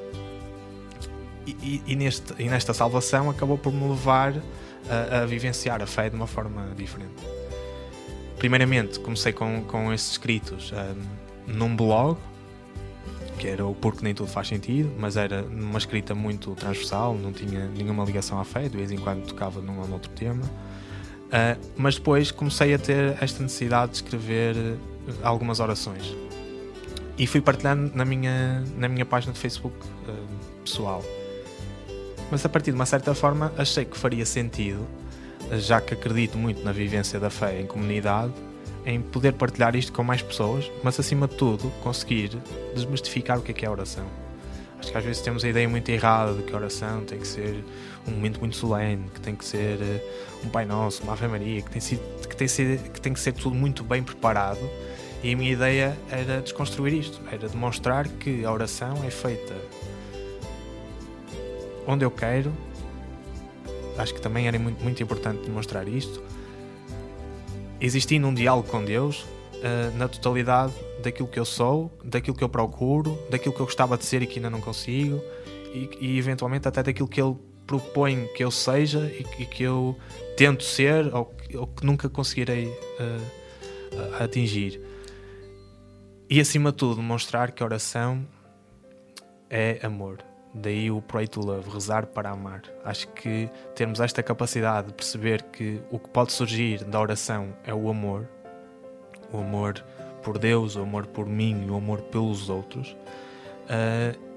E, 1.46 1.52
e- 1.62 1.84
e 1.88 1.96
neste, 1.96 2.34
e 2.40 2.50
nesta 2.50 2.74
salvação 2.74 3.30
acabou 3.30 3.58
por 3.58 3.72
me 3.72 3.88
levar 3.88 4.34
a, 4.90 5.22
a 5.22 5.26
vivenciar 5.26 5.82
a 5.82 5.88
fé 5.88 6.10
de 6.10 6.16
uma 6.16 6.28
forma 6.28 6.68
diferente. 6.76 7.24
Primeiramente, 8.38 9.00
comecei 9.00 9.32
com, 9.34 9.64
com 9.64 9.94
esses 9.94 10.12
escritos 10.12 10.72
um, 11.48 11.54
num 11.54 11.76
blog, 11.76 12.18
que 13.40 13.48
era 13.48 13.66
o 13.66 13.74
Porque 13.74 14.04
Nem 14.04 14.14
Tudo 14.14 14.30
Faz 14.30 14.50
Sentido, 14.50 14.92
mas 15.00 15.16
era 15.16 15.44
uma 15.44 15.78
escrita 15.78 16.14
muito 16.14 16.54
transversal, 16.56 17.16
não 17.16 17.32
tinha 17.32 17.68
nenhuma 17.70 18.04
ligação 18.04 18.40
à 18.40 18.44
fé, 18.44 18.68
de 18.68 18.76
vez 18.78 18.92
em 18.92 18.98
quando 18.98 19.26
tocava 19.26 19.62
num 19.62 19.80
ou 19.80 19.88
noutro 19.88 20.12
tema. 20.12 20.44
Uh, 20.44 21.60
mas 21.78 21.96
depois 21.96 22.32
comecei 22.32 22.74
a 22.74 22.78
ter 22.78 23.16
esta 23.22 23.42
necessidade 23.42 23.92
de 23.92 23.98
escrever 23.98 24.56
uh, 24.56 24.78
algumas 25.24 25.60
orações. 25.62 26.16
E 27.18 27.26
fui 27.26 27.40
partilhando 27.40 27.96
na 27.96 28.04
minha, 28.04 28.64
na 28.76 28.90
minha 28.90 29.06
página 29.06 29.32
de 29.32 29.40
Facebook 29.40 29.76
uh, 30.08 30.62
pessoal. 30.64 31.04
Mas 32.30 32.46
a 32.46 32.50
partir 32.50 32.72
de 32.72 32.76
uma 32.76 32.86
certa 32.86 33.16
forma 33.16 33.54
achei 33.58 33.86
que 33.86 33.98
faria 33.98 34.26
sentido, 34.26 34.86
já 35.54 35.80
que 35.80 35.94
acredito 35.94 36.38
muito 36.38 36.64
na 36.64 36.72
vivência 36.72 37.20
da 37.20 37.30
fé 37.30 37.62
em 37.62 37.66
comunidade, 37.66 38.34
em 38.86 39.02
poder 39.02 39.34
partilhar 39.34 39.76
isto 39.76 39.92
com 39.92 40.04
mais 40.04 40.22
pessoas, 40.22 40.72
mas 40.84 41.00
acima 41.00 41.28
de 41.28 41.36
tudo 41.36 41.70
conseguir 41.82 42.38
desmistificar 42.74 43.38
o 43.38 43.42
que 43.42 43.52
é 43.52 43.54
que 43.54 43.66
é 43.66 43.68
a 43.68 43.72
oração. 43.72 44.06
Acho 44.80 44.92
que 44.92 44.98
às 44.98 45.04
vezes 45.04 45.22
temos 45.22 45.44
a 45.44 45.50
ideia 45.50 45.68
muito 45.68 45.90
errada 45.90 46.34
de 46.34 46.44
que 46.44 46.54
a 46.54 46.58
oração 46.58 47.04
tem 47.04 47.20
que 47.20 47.28
ser 47.28 47.64
um 48.08 48.12
momento 48.12 48.40
muito 48.40 48.56
solene, 48.56 49.10
que 49.14 49.20
tem 49.20 49.36
que 49.36 49.44
ser 49.44 49.78
uh, 49.78 50.46
um 50.46 50.50
Pai 50.50 50.66
Nosso, 50.66 51.04
uma 51.04 51.14
Ave 51.14 51.28
Maria, 51.28 51.62
que 51.62 51.70
tem, 51.70 51.82
sido, 51.82 52.02
que, 52.28 52.36
tem 52.36 52.48
ser, 52.48 52.80
que 52.80 53.02
tem 53.02 53.14
que 53.14 53.20
ser 53.20 53.34
tudo 53.34 53.56
muito 53.56 53.84
bem 53.84 54.02
preparado. 54.02 54.60
E 55.22 55.34
a 55.34 55.38
minha 55.38 55.52
ideia 55.52 55.98
era 56.10 56.42
desconstruir 56.42 56.94
isto, 56.94 57.20
era 57.30 57.50
demonstrar 57.50 58.08
que 58.08 58.46
a 58.46 58.52
oração 58.52 59.04
é 59.06 59.10
feita 59.10 59.54
onde 61.86 62.06
eu 62.06 62.12
quero. 62.12 62.54
Acho 63.98 64.14
que 64.14 64.22
também 64.22 64.48
era 64.48 64.58
muito, 64.58 64.82
muito 64.82 65.04
importante 65.04 65.44
demonstrar 65.44 65.88
isto. 65.90 66.24
Existindo 67.82 68.28
um 68.28 68.34
diálogo 68.34 68.68
com 68.68 68.84
Deus, 68.84 69.22
uh, 69.22 69.98
na 69.98 70.08
totalidade 70.08 70.74
daquilo 71.02 71.28
que 71.28 71.40
eu 71.40 71.46
sou, 71.46 71.92
daquilo 72.04 72.36
que 72.36 72.44
eu 72.44 72.50
procuro, 72.50 73.18
daquilo 73.30 73.54
que 73.54 73.62
eu 73.62 73.66
gostava 73.66 73.98
de 73.98 74.06
ser 74.06 74.22
e 74.22 74.28
que 74.28 74.40
ainda 74.40 74.50
não 74.50 74.60
consigo, 74.60 75.22
e, 75.74 75.90
e 76.02 76.18
eventualmente 76.18 76.68
até 76.68 76.84
daquilo 76.84 77.08
que 77.08 77.22
Ele 77.22 77.36
propõe 77.66 78.28
que 78.36 78.44
eu 78.44 78.52
seja 78.52 79.00
e, 79.00 79.26
e 79.42 79.46
que 79.46 79.64
eu 79.64 79.98
tento 80.36 80.64
ser 80.64 81.14
ou, 81.14 81.34
ou 81.56 81.68
que 81.68 81.86
nunca 81.86 82.10
conseguirei 82.10 82.68
uh, 82.68 84.24
atingir. 84.24 84.82
E 86.30 86.40
acima 86.40 86.72
de 86.72 86.78
tudo, 86.78 87.02
mostrar 87.02 87.52
que 87.52 87.64
a 87.64 87.66
oração 87.66 88.28
é 89.50 89.80
amor. 89.82 90.29
Daí 90.54 90.90
o 90.90 91.02
pray 91.02 91.28
to 91.28 91.42
love, 91.42 91.70
rezar 91.70 92.08
para 92.08 92.32
amar. 92.32 92.64
Acho 92.84 93.08
que 93.10 93.50
termos 93.76 94.00
esta 94.00 94.24
capacidade 94.24 94.88
de 94.88 94.94
perceber 94.94 95.44
que 95.44 95.82
o 95.92 96.00
que 96.00 96.10
pode 96.10 96.32
surgir 96.32 96.84
da 96.84 97.00
oração 97.00 97.54
é 97.64 97.74
o 97.74 97.90
amor, 97.90 98.28
o 99.32 99.38
amor 99.38 99.84
por 100.24 100.38
Deus, 100.38 100.76
o 100.76 100.82
amor 100.82 101.06
por 101.06 101.28
mim, 101.28 101.70
o 101.70 101.76
amor 101.76 102.02
pelos 102.02 102.50
outros, 102.50 102.98
uh, 103.66 104.30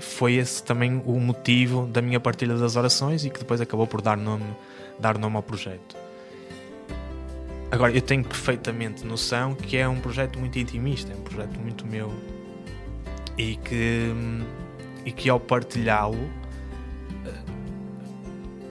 foi 0.00 0.34
esse 0.34 0.62
também 0.62 1.02
o 1.04 1.20
motivo 1.20 1.86
da 1.86 2.00
minha 2.00 2.18
partilha 2.18 2.56
das 2.56 2.76
orações 2.76 3.24
e 3.24 3.30
que 3.30 3.38
depois 3.38 3.60
acabou 3.60 3.86
por 3.86 4.00
dar 4.00 4.16
nome, 4.16 4.46
dar 4.98 5.18
nome 5.18 5.36
ao 5.36 5.42
projeto. 5.42 5.96
Agora, 7.70 7.92
eu 7.92 8.00
tenho 8.00 8.24
perfeitamente 8.24 9.06
noção 9.06 9.54
que 9.54 9.76
é 9.76 9.86
um 9.86 10.00
projeto 10.00 10.38
muito 10.38 10.58
intimista, 10.58 11.12
é 11.12 11.16
um 11.16 11.20
projeto 11.20 11.60
muito 11.60 11.86
meu 11.86 12.10
e 13.36 13.56
que, 13.56 14.10
e 15.08 15.12
que 15.12 15.30
ao 15.30 15.40
partilhá-lo 15.40 16.28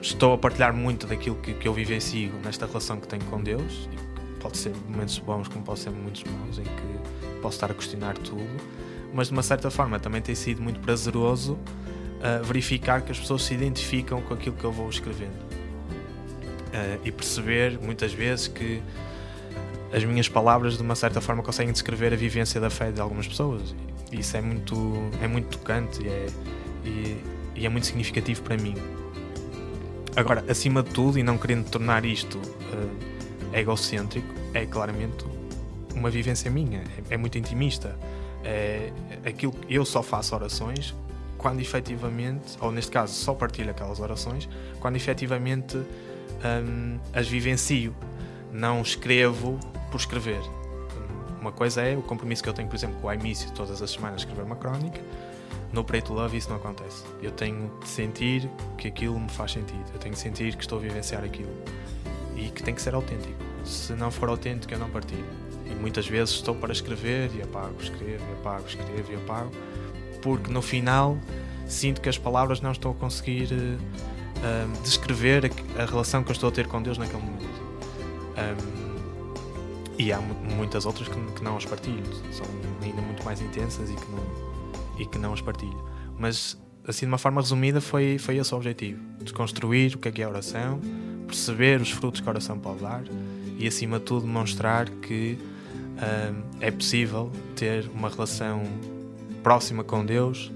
estou 0.00 0.34
a 0.34 0.38
partilhar 0.38 0.72
muito 0.72 1.04
daquilo 1.04 1.34
que, 1.36 1.52
que 1.52 1.66
eu 1.66 1.74
vivencio 1.74 2.32
nesta 2.44 2.64
relação 2.64 3.00
que 3.00 3.08
tenho 3.08 3.24
com 3.24 3.42
Deus. 3.42 3.88
Pode 4.38 4.56
ser 4.56 4.72
momentos 4.88 5.18
bons 5.18 5.48
como 5.48 5.64
pode 5.64 5.80
ser 5.80 5.90
momentos 5.90 6.22
maus 6.22 6.60
em 6.60 6.62
que 6.62 7.40
posso 7.42 7.56
estar 7.56 7.72
a 7.72 7.74
questionar 7.74 8.16
tudo. 8.18 8.46
Mas 9.12 9.26
de 9.26 9.32
uma 9.32 9.42
certa 9.42 9.68
forma 9.68 9.98
também 9.98 10.22
tem 10.22 10.36
sido 10.36 10.62
muito 10.62 10.78
prazeroso 10.78 11.54
uh, 11.54 12.44
verificar 12.44 13.02
que 13.02 13.10
as 13.10 13.18
pessoas 13.18 13.42
se 13.42 13.54
identificam 13.54 14.22
com 14.22 14.34
aquilo 14.34 14.54
que 14.54 14.64
eu 14.64 14.70
vou 14.70 14.88
escrevendo. 14.88 15.48
Uh, 16.68 17.00
e 17.04 17.10
perceber 17.10 17.80
muitas 17.80 18.12
vezes 18.12 18.46
que 18.46 18.80
as 19.92 20.04
minhas 20.04 20.28
palavras 20.28 20.76
de 20.76 20.82
uma 20.84 20.94
certa 20.94 21.20
forma 21.20 21.42
conseguem 21.42 21.72
descrever 21.72 22.12
a 22.12 22.16
vivência 22.16 22.60
da 22.60 22.70
fé 22.70 22.92
de 22.92 23.00
algumas 23.00 23.26
pessoas 23.26 23.74
isso 24.12 24.36
é 24.36 24.40
muito 24.40 24.74
é 25.22 25.28
muito 25.28 25.58
tocante 25.58 26.02
e 26.02 26.08
é, 26.08 26.26
e, 26.84 27.24
e 27.54 27.66
é 27.66 27.68
muito 27.68 27.86
significativo 27.86 28.42
para 28.42 28.56
mim 28.56 28.74
agora 30.16 30.44
acima 30.48 30.82
de 30.82 30.90
tudo 30.90 31.18
e 31.18 31.22
não 31.22 31.38
querendo 31.38 31.70
tornar 31.70 32.04
isto 32.04 32.38
uh, 32.38 33.54
egocêntrico, 33.56 34.28
é 34.52 34.66
claramente 34.66 35.24
uma 35.94 36.10
vivência 36.10 36.50
minha, 36.50 36.80
é, 37.10 37.14
é 37.14 37.16
muito 37.16 37.38
intimista. 37.38 37.96
É, 38.44 38.92
aquilo 39.26 39.54
eu 39.68 39.84
só 39.84 40.02
faço 40.02 40.34
orações 40.34 40.94
quando 41.36 41.60
efetivamente, 41.60 42.56
ou 42.60 42.72
neste 42.72 42.90
caso 42.90 43.12
só 43.14 43.32
partilho 43.32 43.70
aquelas 43.70 44.00
orações, 44.00 44.48
quando 44.80 44.96
efetivamente 44.96 45.76
hum, 45.76 46.98
as 47.12 47.28
vivencio. 47.28 47.94
Não 48.52 48.80
escrevo 48.80 49.58
por 49.90 49.98
escrever. 49.98 50.40
Uma 51.40 51.52
coisa 51.52 51.82
é 51.82 51.96
o 51.96 52.02
compromisso 52.02 52.42
que 52.42 52.48
eu 52.48 52.52
tenho, 52.52 52.68
por 52.68 52.76
exemplo, 52.76 52.96
com 53.00 53.08
o 53.08 53.12
iMício 53.12 53.50
todas 53.52 53.80
as 53.80 53.90
semanas 53.90 54.22
escrever 54.22 54.42
uma 54.42 54.56
crónica. 54.56 55.00
No 55.72 55.84
Pray 55.84 56.00
to 56.00 56.14
Love 56.14 56.36
isso 56.36 56.48
não 56.48 56.56
acontece. 56.56 57.04
Eu 57.22 57.30
tenho 57.30 57.70
de 57.80 57.88
sentir 57.88 58.48
que 58.76 58.88
aquilo 58.88 59.18
me 59.18 59.28
faz 59.28 59.52
sentido. 59.52 59.84
Eu 59.92 59.98
tenho 59.98 60.14
de 60.14 60.20
sentir 60.20 60.56
que 60.56 60.62
estou 60.62 60.78
a 60.78 60.80
vivenciar 60.80 61.22
aquilo 61.22 61.52
e 62.34 62.48
que 62.48 62.62
tem 62.62 62.74
que 62.74 62.80
ser 62.80 62.94
autêntico. 62.94 63.34
Se 63.64 63.92
não 63.92 64.10
for 64.10 64.28
autêntico, 64.28 64.72
eu 64.72 64.78
não 64.78 64.88
partilho. 64.88 65.26
E 65.66 65.74
muitas 65.74 66.06
vezes 66.06 66.34
estou 66.36 66.54
para 66.54 66.72
escrever 66.72 67.30
e 67.34 67.42
apago, 67.42 67.74
escrevo 67.80 68.24
e 68.28 68.32
apago, 68.32 68.66
escrevo 68.66 69.12
e 69.12 69.16
apago, 69.16 69.50
porque 70.22 70.50
no 70.50 70.62
final 70.62 71.18
sinto 71.66 72.00
que 72.00 72.08
as 72.08 72.16
palavras 72.16 72.62
não 72.62 72.72
estão 72.72 72.92
a 72.92 72.94
conseguir 72.94 73.52
uh, 73.52 74.82
descrever 74.82 75.44
a, 75.44 75.82
a, 75.82 75.86
relação 75.86 76.24
que 76.24 76.30
eu 76.30 76.32
estou 76.32 76.48
a 76.48 76.52
ter 76.52 76.66
com 76.66 76.82
Deus 76.82 76.96
naquele 76.96 77.22
momento. 77.22 77.44
Um, 78.38 78.87
e 79.98 80.12
há 80.12 80.20
muitas 80.20 80.86
outras 80.86 81.08
que, 81.08 81.20
que, 81.32 81.42
não 81.42 81.56
as 81.56 81.64
partilho, 81.64 82.04
são 82.30 82.46
ainda 82.82 83.02
muito 83.02 83.24
mais 83.24 83.40
intensas 83.40 83.90
e 83.90 83.94
que 83.94 84.10
não, 84.10 85.00
e 85.00 85.06
que 85.06 85.18
não 85.18 85.32
as 85.32 85.40
partilho. 85.40 85.84
Mas, 86.16 86.56
assim, 86.86 87.00
de 87.00 87.12
uma 87.12 87.18
forma 87.18 87.40
resumida, 87.40 87.80
foi, 87.80 88.16
foi 88.18 88.36
esse 88.36 88.54
o 88.54 88.56
objetivo: 88.56 89.00
desconstruir 89.20 89.96
o 89.96 89.98
que 89.98 90.08
é 90.08 90.12
que 90.12 90.22
é 90.22 90.28
oração, 90.28 90.80
perceber 91.26 91.80
os 91.80 91.90
frutos 91.90 92.20
que 92.20 92.28
a 92.28 92.30
oração 92.30 92.58
pode 92.58 92.80
dar 92.80 93.02
e, 93.58 93.66
acima 93.66 93.98
de 93.98 94.04
tudo, 94.04 94.24
demonstrar 94.24 94.88
que 94.88 95.36
uh, 95.96 96.44
é 96.60 96.70
possível 96.70 97.32
ter 97.56 97.90
uma 97.92 98.08
relação 98.08 98.62
próxima 99.42 99.82
com 99.82 100.06
Deus 100.06 100.52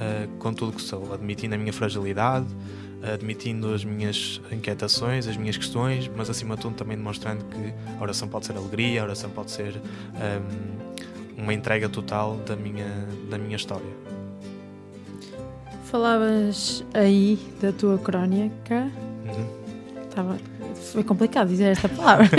uh, 0.00 0.28
com 0.38 0.54
tudo 0.54 0.72
que 0.72 0.82
sou, 0.82 1.12
admitindo 1.12 1.54
a 1.54 1.58
minha 1.58 1.72
fragilidade, 1.72 2.46
admitindo 3.02 3.72
as 3.72 3.84
minhas 3.84 4.40
inquietações, 4.50 5.26
as 5.26 5.36
minhas 5.36 5.56
questões, 5.56 6.10
mas 6.14 6.28
acima 6.28 6.56
de 6.56 6.62
tudo 6.62 6.74
também 6.74 6.96
demonstrando 6.96 7.44
que 7.44 7.74
a 7.98 8.02
oração 8.02 8.28
pode 8.28 8.46
ser 8.46 8.56
alegria, 8.56 9.00
a 9.00 9.04
oração 9.04 9.30
pode 9.30 9.50
ser 9.50 9.74
um, 9.76 11.42
uma 11.42 11.54
entrega 11.54 11.88
total 11.88 12.36
da 12.38 12.56
minha, 12.56 13.06
da 13.28 13.38
minha 13.38 13.56
história. 13.56 14.00
Falavas 15.84 16.84
aí 16.94 17.38
da 17.60 17.72
tua 17.72 17.98
crónica. 17.98 18.90
Uhum 19.26 19.60
Estava... 20.10 20.36
Foi 20.92 21.04
complicado 21.04 21.48
dizer 21.48 21.70
esta 21.70 21.88
palavra. 21.88 22.26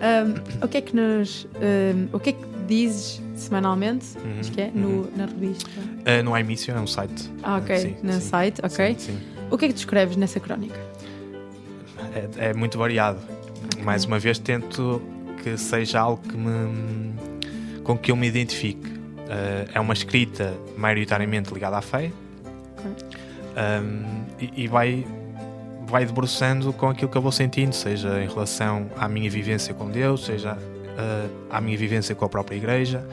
um, 0.00 0.64
o 0.64 0.68
que 0.68 0.78
é 0.78 0.80
que 0.80 0.96
nos. 0.96 1.46
Um, 1.54 2.08
o 2.16 2.18
que 2.18 2.30
é 2.30 2.32
que 2.32 2.44
dizes 2.66 3.20
semanalmente? 3.34 4.16
Uhum, 4.18 4.40
acho 4.40 4.52
que 4.52 4.60
é, 4.60 4.70
no, 4.74 4.88
uhum. 4.88 5.10
na 5.16 5.26
revista? 5.26 5.80
Uh, 5.80 6.22
no 6.22 6.36
iMissio 6.38 6.74
é 6.74 6.80
um 6.80 6.86
site. 6.86 7.30
Ah, 7.42 7.56
ok. 7.56 7.76
Sim, 7.78 7.96
no 8.02 8.12
sim, 8.14 8.20
site, 8.20 8.60
ok. 8.62 8.96
Sim, 8.98 9.18
o 9.50 9.58
que 9.58 9.64
é 9.66 9.68
que 9.68 9.74
tu 9.74 9.78
escreves 9.78 10.16
nessa 10.16 10.40
crónica? 10.40 10.78
É, 12.14 12.50
é 12.50 12.54
muito 12.54 12.78
variado. 12.78 13.18
Okay. 13.72 13.82
Mais 13.82 14.04
uma 14.04 14.18
vez, 14.18 14.38
tento 14.38 15.02
que 15.42 15.56
seja 15.56 16.00
algo 16.00 16.22
que 16.22 16.36
me, 16.36 17.14
com 17.82 17.98
que 17.98 18.10
eu 18.10 18.16
me 18.16 18.26
identifique. 18.26 18.88
Uh, 18.88 19.70
é 19.72 19.80
uma 19.80 19.94
escrita 19.94 20.54
maioritariamente 20.76 21.52
ligada 21.52 21.78
à 21.78 21.80
fé 21.80 22.12
okay. 22.76 22.92
um, 23.80 24.24
e, 24.38 24.64
e 24.64 24.68
vai 24.68 25.06
vai 25.86 26.04
debruçando 26.04 26.72
com 26.72 26.88
aquilo 26.88 27.10
que 27.10 27.16
eu 27.16 27.22
vou 27.22 27.32
sentindo, 27.32 27.72
seja 27.72 28.22
em 28.22 28.28
relação 28.28 28.90
à 28.96 29.08
minha 29.08 29.30
vivência 29.30 29.72
com 29.72 29.88
Deus, 29.90 30.24
seja 30.24 30.58
uh, 30.94 31.30
à 31.50 31.60
minha 31.60 31.76
vivência 31.76 32.14
com 32.14 32.24
a 32.24 32.28
própria 32.28 32.56
igreja. 32.56 33.04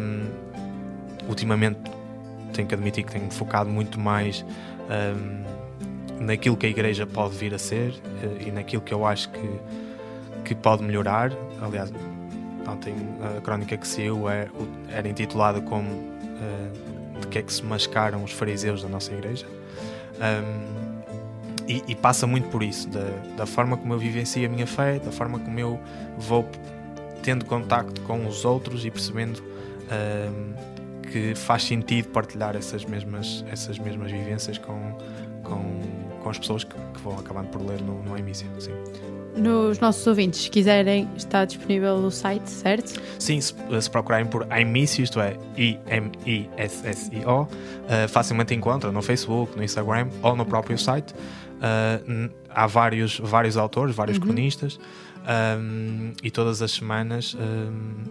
Um, 0.00 0.28
ultimamente 1.28 1.78
tenho 2.52 2.68
que 2.68 2.74
admitir 2.74 3.04
que 3.04 3.12
tenho 3.12 3.30
focado 3.30 3.70
muito 3.70 3.98
mais 3.98 4.44
um, 4.90 6.24
naquilo 6.24 6.56
que 6.56 6.66
a 6.66 6.68
igreja 6.68 7.06
pode 7.06 7.36
vir 7.36 7.54
a 7.54 7.58
ser 7.58 7.90
uh, 7.90 8.46
e 8.46 8.50
naquilo 8.50 8.82
que 8.82 8.92
eu 8.92 9.06
acho 9.06 9.30
que, 9.30 9.50
que 10.44 10.54
pode 10.54 10.82
melhorar. 10.82 11.32
Aliás, 11.60 11.92
ontem 12.68 12.94
a 13.36 13.40
crónica 13.40 13.76
que 13.76 13.86
saiu 13.86 14.28
é, 14.28 14.48
era 14.90 15.08
intitulada 15.08 15.60
como 15.60 15.88
uh, 15.90 17.20
De 17.20 17.26
que 17.28 17.38
é 17.38 17.42
que 17.42 17.52
se 17.52 17.64
mascaram 17.64 18.22
os 18.22 18.32
fariseus 18.32 18.82
da 18.82 18.88
nossa 18.88 19.12
igreja. 19.12 19.46
Um, 20.20 20.82
e, 21.68 21.82
e 21.88 21.94
passa 21.94 22.26
muito 22.26 22.48
por 22.48 22.62
isso, 22.62 22.88
da, 22.88 23.06
da 23.36 23.46
forma 23.46 23.76
como 23.76 23.94
eu 23.94 23.98
vivencio 23.98 24.44
a 24.44 24.48
minha 24.48 24.66
fé, 24.66 24.98
da 24.98 25.12
forma 25.12 25.38
como 25.38 25.58
eu 25.58 25.80
vou 26.18 26.46
tendo 27.22 27.44
contacto 27.44 28.00
com 28.02 28.26
os 28.26 28.44
outros 28.44 28.84
e 28.84 28.90
percebendo 28.90 29.42
ahm, 29.90 30.54
que 31.10 31.34
faz 31.34 31.62
sentido 31.64 32.08
partilhar 32.08 32.56
essas 32.56 32.84
mesmas, 32.84 33.44
essas 33.50 33.78
mesmas 33.78 34.10
vivências 34.10 34.58
com, 34.58 34.96
com, 35.42 35.80
com 36.22 36.30
as 36.30 36.38
pessoas 36.38 36.64
que, 36.64 36.74
que 36.74 37.00
vão 37.02 37.18
acabando 37.18 37.48
por 37.48 37.60
ler 37.60 37.80
no, 37.82 38.02
no. 38.02 38.12
Sim. 38.34 38.72
Nos 39.36 39.80
nossos 39.80 40.06
ouvintes, 40.06 40.42
se 40.42 40.50
quiserem, 40.50 41.08
está 41.16 41.44
disponível 41.46 41.94
o 41.94 42.10
site, 42.10 42.48
certo? 42.50 43.00
Sim, 43.18 43.40
se, 43.40 43.54
se 43.80 43.90
procurarem 43.90 44.26
por 44.26 44.46
iMissio, 44.60 45.02
isto 45.04 45.18
é 45.20 45.38
I-M-I-S-S-I-O, 46.26 47.48
eh, 47.88 48.06
facilmente 48.08 48.54
encontram 48.54 48.92
no 48.92 49.00
Facebook, 49.00 49.56
no 49.56 49.64
Instagram 49.64 50.08
ou 50.22 50.36
no 50.36 50.44
próprio 50.44 50.76
site. 50.78 51.14
N- 52.06 52.30
há 52.50 52.66
vários, 52.66 53.18
vários 53.20 53.56
autores, 53.56 53.94
vários 53.94 54.18
cronistas, 54.18 54.78
um, 55.58 56.12
e 56.22 56.30
todas 56.30 56.60
as 56.62 56.70
semanas 56.72 57.34
um, 57.34 58.04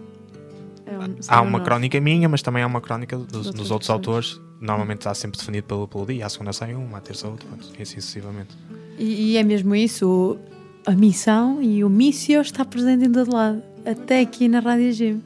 É 0.86 0.98
um- 0.98 1.16
há 1.28 1.40
uma 1.40 1.60
crónica 1.60 2.00
minha, 2.00 2.28
mas 2.28 2.42
também 2.42 2.62
há 2.62 2.66
uma 2.66 2.80
crónica 2.80 3.16
dos, 3.16 3.28
dos 3.50 3.70
outros 3.70 3.88
pessoas. 3.88 3.90
autores. 3.90 4.40
Normalmente 4.60 4.98
está 4.98 5.12
sempre 5.14 5.38
definido 5.38 5.66
pelo, 5.66 5.88
pelo 5.88 6.06
dia. 6.06 6.24
À 6.24 6.28
segunda 6.28 6.52
sai 6.52 6.74
uma, 6.74 6.98
à 6.98 7.00
terça 7.00 7.26
outra, 7.28 7.48
e 7.78 7.82
assim 7.82 8.00
sucessivamente. 8.00 8.56
E, 8.98 9.32
e 9.32 9.36
é 9.36 9.42
mesmo 9.42 9.74
isso, 9.74 10.38
a 10.86 10.92
missão 10.92 11.60
e 11.62 11.82
o 11.82 11.88
missio 11.88 12.40
está 12.40 12.64
presente 12.64 13.04
em 13.06 13.10
todo 13.12 13.32
lado, 13.34 13.62
até 13.84 14.20
aqui 14.20 14.48
na 14.48 14.60
Rádio 14.60 14.92
Gym. 14.92 15.22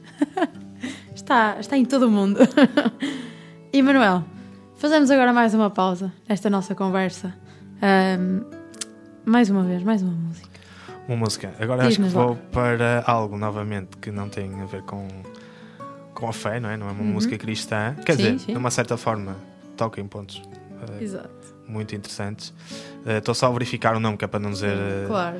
está, 1.13 1.57
está 1.59 1.77
em 1.77 1.85
todo 1.85 2.07
o 2.07 2.11
mundo. 2.11 2.39
e 3.71 3.81
Manuel, 3.83 4.23
fazemos 4.77 5.11
agora 5.11 5.31
mais 5.31 5.53
uma 5.53 5.69
pausa 5.69 6.11
nesta 6.27 6.49
nossa 6.49 6.73
conversa. 6.73 7.35
Mais 9.25 9.49
uma 9.49 9.63
vez, 9.63 9.83
mais 9.83 10.01
uma 10.01 10.13
música. 10.13 10.56
Uma 11.07 11.17
música. 11.17 11.53
Agora 11.59 11.87
acho 11.87 11.97
que 12.01 12.09
vou 12.09 12.35
para 12.51 13.03
algo 13.07 13.37
novamente 13.37 13.97
que 13.97 14.11
não 14.11 14.27
tem 14.29 14.61
a 14.61 14.65
ver 14.65 14.81
com, 14.83 15.07
com 16.13 16.27
a 16.27 16.33
fé, 16.33 16.59
não 16.59 16.69
é? 16.69 16.75
Não 16.77 16.87
é 16.89 16.91
uma 16.91 17.03
música 17.03 17.37
cristã. 17.37 17.95
Quer 18.05 18.13
Uhum. 18.13 18.17
Sim, 18.17 18.23
dizer, 18.35 18.39
sim. 18.39 18.51
de 18.53 18.57
uma 18.57 18.71
certa 18.71 18.97
forma, 18.97 19.37
toca 19.77 20.01
em 20.01 20.07
pontos 20.07 20.41
eh, 20.99 21.03
Exato, 21.03 21.29
muito 21.67 21.95
interessantes. 21.95 22.53
Eh, 23.05 23.19
Estou 23.19 23.33
só 23.33 23.47
a 23.47 23.51
verificar 23.51 23.95
o 23.95 23.99
nome 23.99 24.17
que 24.17 24.25
é 24.25 24.27
para 24.27 24.39
não 24.39 24.51
dizer 24.51 24.75
eh, 24.77 25.05
claro. 25.07 25.37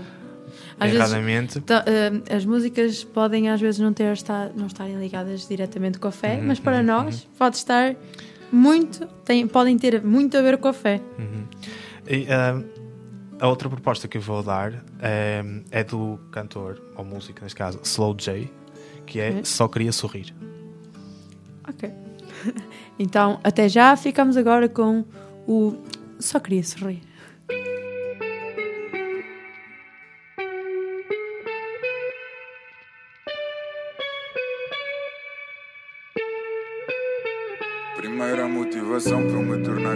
Às 0.80 0.92
vezes, 0.92 1.00
erradamente. 1.12 1.58
Ahm, 1.70 2.22
as 2.36 2.46
músicas 2.46 3.04
podem 3.04 3.50
às 3.50 3.60
vezes 3.60 3.80
não, 3.80 3.92
ter, 3.92 4.12
estar, 4.14 4.52
não 4.56 4.68
estarem 4.68 4.98
ligadas 5.00 5.48
diretamente 5.48 6.00
com 6.00 6.08
a 6.08 6.12
fé, 6.12 6.38
Uhum, 6.38 6.48
mas 6.48 6.60
para 6.60 6.78
uhum, 6.78 6.84
nós 6.84 7.28
pode 7.38 7.58
estar 7.58 7.96
muito, 8.52 9.06
tem, 9.26 9.46
podem 9.48 9.78
ter 9.78 10.02
muito 10.04 10.38
a 10.38 10.42
ver 10.42 10.58
com 10.58 10.68
a 10.70 10.74
fé. 10.74 11.02
Uhum. 11.20 11.44
E, 12.08 12.28
a 13.40 13.48
outra 13.48 13.70
proposta 13.70 14.08
que 14.08 14.18
eu 14.18 14.22
vou 14.22 14.42
dar 14.42 14.74
é, 15.00 15.44
é 15.72 15.84
do 15.84 16.20
cantor, 16.32 16.82
ou 16.96 17.06
músico 17.06 17.42
neste 17.44 17.56
caso, 17.56 17.80
Slow 17.84 18.16
J, 18.16 18.52
que 19.06 19.20
é 19.20 19.30
Ok. 19.30 19.46
Só 19.46 19.68
Queria 19.68 19.92
Sorrir. 19.92 20.34
Ok. 21.68 21.92
Então, 23.00 23.40
até 23.44 23.70
já, 23.70 23.96
ficamos 23.96 24.36
agora 24.38 24.68
com 24.68 25.06
o 25.48 25.76
Só 26.20 26.40
Queria 26.40 26.64
Sorrir. 26.64 27.00
Primeira 37.98 38.48
motivação 38.48 39.28
para 39.28 39.40
me 39.40 39.64
tornar 39.64 39.87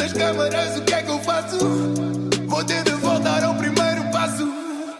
Tantas 0.00 0.14
câmaras, 0.14 0.78
o 0.78 0.82
que 0.82 0.94
é 0.94 1.02
que 1.02 1.10
eu 1.10 1.18
faço? 1.18 1.58
Vou 2.46 2.64
ter 2.64 2.82
de 2.84 2.92
voltar 2.92 3.44
ao 3.44 3.54
primeiro 3.54 4.02
passo. 4.10 4.50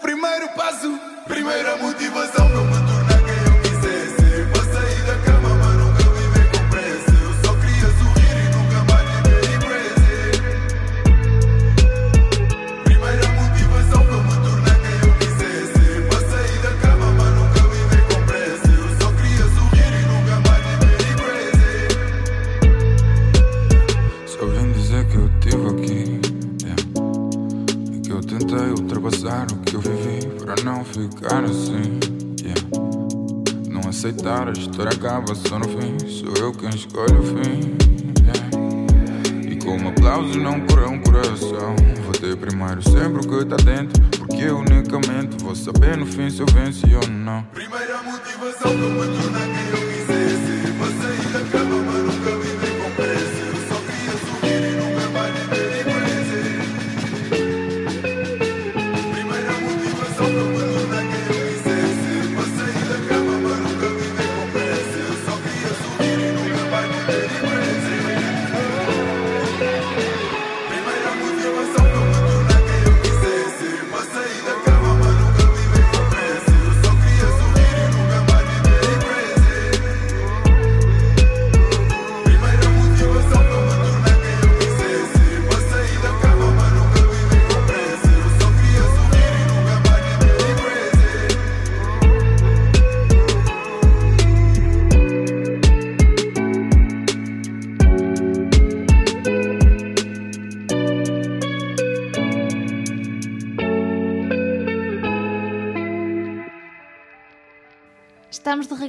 Primeiro 0.02 0.46
passo. 0.50 1.00
Primeira 1.26 1.74
motivação 1.78 2.49
aceitar 34.10 34.48
a 34.48 34.52
história 34.52 34.92
acaba 34.92 35.34
só 35.34 35.58
no 35.58 35.68
fim. 35.68 35.96
Sou 36.08 36.34
eu 36.36 36.52
quem 36.52 36.68
escolhe 36.70 37.14
o 37.14 37.22
fim. 37.22 37.76
yeah. 38.22 39.48
E 39.48 39.56
como 39.64 39.88
aplausos 39.88 40.36
não 40.36 40.60
cura 40.60 40.88
um 40.88 40.98
coração. 41.00 41.76
Vou 42.04 42.12
ter 42.12 42.36
primeiro 42.36 42.82
sempre 42.82 43.24
o 43.24 43.28
que 43.28 43.44
tá 43.44 43.56
dentro. 43.56 44.02
Porque 44.18 44.42
eu 44.42 44.58
unicamente 44.58 45.42
vou 45.42 45.54
saber 45.54 45.96
no 45.96 46.06
fim 46.06 46.28
se 46.28 46.40
eu 46.40 46.46
venci 46.46 46.92
ou 46.94 47.08
não. 47.08 47.42
Primeira 47.54 48.02
motivação 48.02 48.76
para 48.76 48.88
me 48.88 49.22
tornar 49.22 49.48
eu 49.72 49.89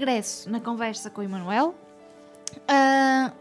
regresso 0.02 0.50
na 0.50 0.60
conversa 0.60 1.12
com 1.12 1.22
o 1.22 1.24
Emanuel. 1.24 1.76
Ah, 2.68 3.32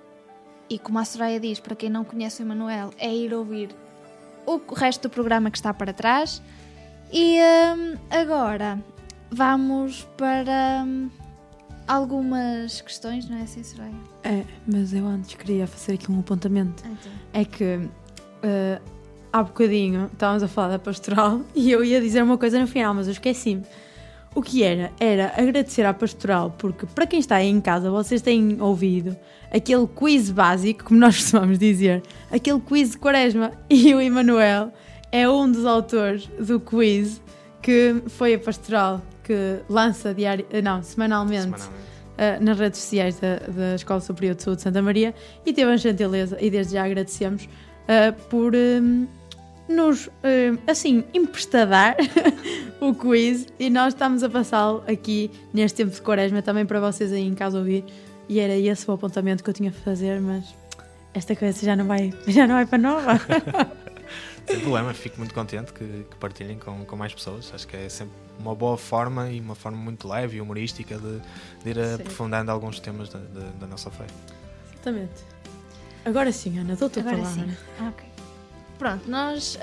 e 0.69 0.79
como 0.79 0.99
a 0.99 1.05
Soraya 1.05 1.41
diz, 1.41 1.59
para 1.59 1.75
quem 1.75 1.89
não 1.89 2.05
conhece 2.05 2.43
o 2.43 2.45
Emanuel, 2.45 2.91
é 2.99 3.13
ir 3.13 3.33
ouvir 3.33 3.75
o 4.47 4.59
resto 4.75 5.09
do 5.09 5.11
programa 5.11 5.51
que 5.51 5.57
está 5.57 5.73
para 5.73 5.93
trás. 5.93 6.43
E 7.11 7.39
hum, 7.41 7.97
agora 8.11 8.79
vamos 9.31 10.07
para 10.19 10.85
hum, 10.87 11.11
algumas 11.89 12.83
questões, 12.83 13.29
não 13.29 13.39
é 13.39 13.43
assim, 13.43 13.65
Soraya? 13.65 13.95
É, 14.23 14.45
mas 14.67 14.93
eu 14.93 15.07
antes 15.07 15.35
queria 15.35 15.67
fazer 15.67 15.95
aqui 15.95 16.13
um 16.13 16.21
apontamento. 16.21 16.85
Então. 16.87 17.13
É 17.33 17.45
que 17.45 17.89
eh, 18.43 18.81
há 19.33 19.43
bocadinho 19.43 20.11
estávamos 20.13 20.43
a 20.43 20.49
falar 20.49 20.69
da 20.69 20.79
pastoral 20.79 21.41
e 21.55 21.71
eu 21.71 21.83
ia 21.83 22.01
dizer 22.01 22.23
uma 22.23 22.37
coisa 22.37 22.61
no 22.61 22.67
final, 22.67 22.93
mas 22.93 23.07
eu 23.07 23.13
esqueci-me. 23.13 23.65
O 24.35 24.43
que 24.43 24.63
era? 24.63 24.93
Era 25.01 25.33
agradecer 25.37 25.85
à 25.85 25.93
pastoral, 25.93 26.55
porque 26.57 26.87
para 26.87 27.07
quem 27.07 27.19
está 27.19 27.37
aí 27.37 27.49
em 27.49 27.61
casa, 27.61 27.91
vocês 27.91 28.23
têm 28.23 28.61
ouvido 28.61 29.17
aquele 29.51 29.87
quiz 29.89 30.31
básico, 30.31 30.85
como 30.85 31.01
nós 31.01 31.17
costumamos 31.21 31.59
dizer, 31.59 32.03
aquele 32.31 32.61
quiz 32.61 32.93
de 32.93 32.99
quaresma. 32.99 33.53
E 33.69 33.93
o 33.93 34.01
Emanuel 34.01 34.73
é 35.11 35.29
um 35.29 35.51
dos 35.51 35.65
autores 35.65 36.29
do 36.39 36.61
quiz 36.61 37.21
que 37.61 38.03
foi 38.09 38.35
a 38.35 38.39
pastoral 38.39 39.03
que 39.25 39.61
lança 39.69 40.15
diário, 40.15 40.47
não, 40.63 40.83
semanalmente 40.83 41.61
Semanalmente. 41.61 42.41
uh, 42.41 42.45
nas 42.45 42.59
redes 42.59 42.81
sociais 42.81 43.19
da, 43.21 43.37
da 43.37 43.75
Escola 43.75 44.01
Superior 44.01 44.35
de 44.35 44.43
Saúde 44.43 44.59
de 44.59 44.63
Santa 44.63 44.81
Maria 44.81 45.15
e 45.45 45.53
teve 45.53 45.71
a 45.71 45.77
gentileza, 45.77 46.39
e 46.41 46.51
desde 46.51 46.75
já 46.75 46.85
agradecemos, 46.85 47.45
uh, 47.45 48.13
por 48.29 48.55
um, 48.55 49.07
nos, 49.71 50.09
um, 50.09 50.59
assim, 50.71 51.05
emprestadar 51.15 51.97
o 52.81 52.95
quiz 52.95 53.47
e 53.59 53.71
nós 53.71 53.95
estamos 53.95 54.23
a 54.23 54.29
passá-lo 54.29 54.83
aqui 54.87 55.31
neste 55.55 55.77
tempo 55.77 55.93
de 55.95 56.01
quaresma 56.03 56.43
também 56.43 56.67
para 56.67 56.81
vocês 56.81 57.13
aí 57.13 57.27
em 57.27 57.35
casa 57.35 57.59
ouvir 57.59 57.85
e 58.29 58.39
era 58.41 58.55
esse 58.57 58.89
o 58.91 58.95
apontamento 58.95 59.43
que 59.45 59.51
eu 59.51 59.55
tinha 59.55 59.71
a 59.71 59.73
fazer, 59.73 60.21
mas 60.21 60.45
esta 61.15 61.35
coisa 61.37 61.65
já 61.65 61.75
não 61.77 61.87
vai, 61.87 62.13
já 62.29 62.47
não 62.47 62.55
vai 62.57 62.67
para 62.67 62.79
nova. 62.79 63.21
Sem 64.47 64.59
problema, 64.61 64.93
fico 64.93 65.19
muito 65.19 65.33
contente 65.33 65.73
que, 65.73 65.85
que 66.11 66.17
partilhem 66.19 66.59
com, 66.59 66.85
com 66.85 66.97
mais 66.97 67.15
pessoas. 67.15 67.53
Acho 67.55 67.69
que 67.69 67.77
é 67.77 67.89
sempre 67.89 68.15
uma 68.41 68.55
boa 68.55 68.77
forma 68.77 69.31
e 69.31 69.39
uma 69.39 69.55
forma 69.55 69.79
muito 69.79 70.09
leve 70.09 70.39
e 70.39 70.41
humorística 70.41 70.99
de, 70.99 71.21
de 71.63 71.71
ir 71.71 71.79
aprofundando 71.95 72.51
alguns 72.51 72.81
temas 72.81 73.09
da, 73.09 73.19
da- 73.21 73.51
da 73.61 73.67
nossa 73.69 73.91
fé. 73.91 74.07
Exatamente. 74.73 75.13
Agora 76.05 76.33
sim, 76.33 76.59
Ana, 76.59 76.75
dou-te 76.75 76.99
a 76.99 77.03
Agora 77.03 77.19
palavra. 77.19 77.45
sim. 77.45 77.87
Ok. 77.87 78.10
Pronto, 78.81 79.11
nós 79.11 79.59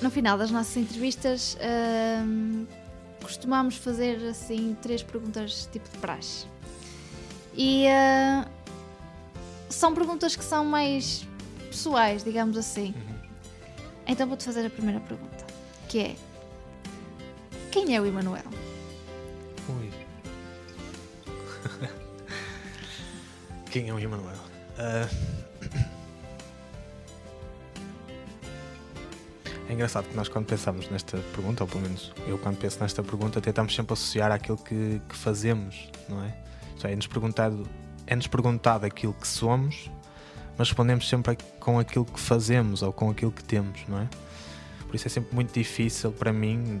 no 0.00 0.10
final 0.12 0.38
das 0.38 0.52
nossas 0.52 0.76
entrevistas 0.76 1.58
ahm, 1.60 2.66
costumamos 3.20 3.74
fazer 3.74 4.24
assim 4.28 4.76
três 4.80 5.02
perguntas 5.02 5.68
tipo 5.72 5.90
de 5.90 5.98
praxe. 5.98 6.46
E 7.52 7.88
ah, 7.88 8.46
são 9.68 9.92
perguntas 9.92 10.36
que 10.36 10.44
são 10.44 10.64
mais 10.64 11.26
pessoais, 11.68 12.22
digamos 12.22 12.56
assim. 12.56 12.94
Então 14.06 14.28
vou-te 14.28 14.44
fazer 14.44 14.64
a 14.64 14.70
primeira 14.70 15.00
pergunta, 15.00 15.44
que 15.88 15.98
é 15.98 16.16
quem 17.72 17.96
é 17.96 18.00
o 18.00 18.06
Emanuel? 18.06 18.44
Ui. 19.68 19.90
Quem 23.72 23.88
é 23.88 23.92
o 23.92 23.98
Emanuel? 23.98 24.38
Ah, 24.78 25.08
É 29.68 29.72
engraçado 29.74 30.08
que 30.08 30.16
nós 30.16 30.28
quando 30.28 30.46
pensamos 30.46 30.88
nesta 30.88 31.18
pergunta, 31.34 31.62
ou 31.62 31.68
pelo 31.68 31.82
menos 31.82 32.10
eu 32.26 32.38
quando 32.38 32.56
penso 32.56 32.80
nesta 32.80 33.02
pergunta, 33.02 33.38
tentamos 33.38 33.74
sempre 33.74 33.92
associar 33.92 34.32
àquilo 34.32 34.56
que, 34.56 35.00
que 35.06 35.14
fazemos, 35.14 35.90
não 36.08 36.24
é? 36.24 36.34
É, 36.84 36.92
é-nos 36.92 37.06
perguntado, 37.06 37.68
é-nos 38.06 38.26
perguntado 38.26 38.86
aquilo 38.86 39.12
que 39.12 39.28
somos, 39.28 39.90
mas 40.56 40.68
respondemos 40.68 41.06
sempre 41.06 41.36
com 41.60 41.78
aquilo 41.78 42.06
que 42.06 42.18
fazemos 42.18 42.82
ou 42.82 42.92
com 42.92 43.10
aquilo 43.10 43.30
que 43.30 43.44
temos, 43.44 43.80
não 43.86 44.00
é? 44.00 44.08
Por 44.86 44.96
isso 44.96 45.06
é 45.06 45.10
sempre 45.10 45.34
muito 45.34 45.52
difícil 45.52 46.12
para 46.12 46.32
mim 46.32 46.80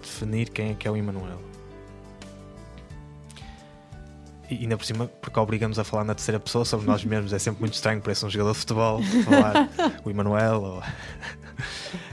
definir 0.00 0.48
quem 0.48 0.70
é 0.70 0.74
que 0.74 0.88
é 0.88 0.90
o 0.90 0.96
Emanuel. 0.96 1.38
E 4.48 4.54
ainda 4.54 4.76
por 4.78 4.86
cima, 4.86 5.06
porque 5.06 5.38
obrigamos 5.38 5.78
a 5.78 5.84
falar 5.84 6.04
na 6.04 6.14
terceira 6.14 6.40
pessoa 6.40 6.64
sobre 6.64 6.86
nós 6.86 7.04
mesmos, 7.04 7.32
é 7.34 7.38
sempre 7.38 7.60
muito 7.60 7.74
estranho, 7.74 8.00
parece 8.00 8.24
um 8.24 8.30
jogador 8.30 8.52
de 8.52 8.58
futebol 8.58 9.02
falar 9.24 9.68
o 10.02 10.10
Emanuel. 10.10 10.62
Ou... 10.62 10.82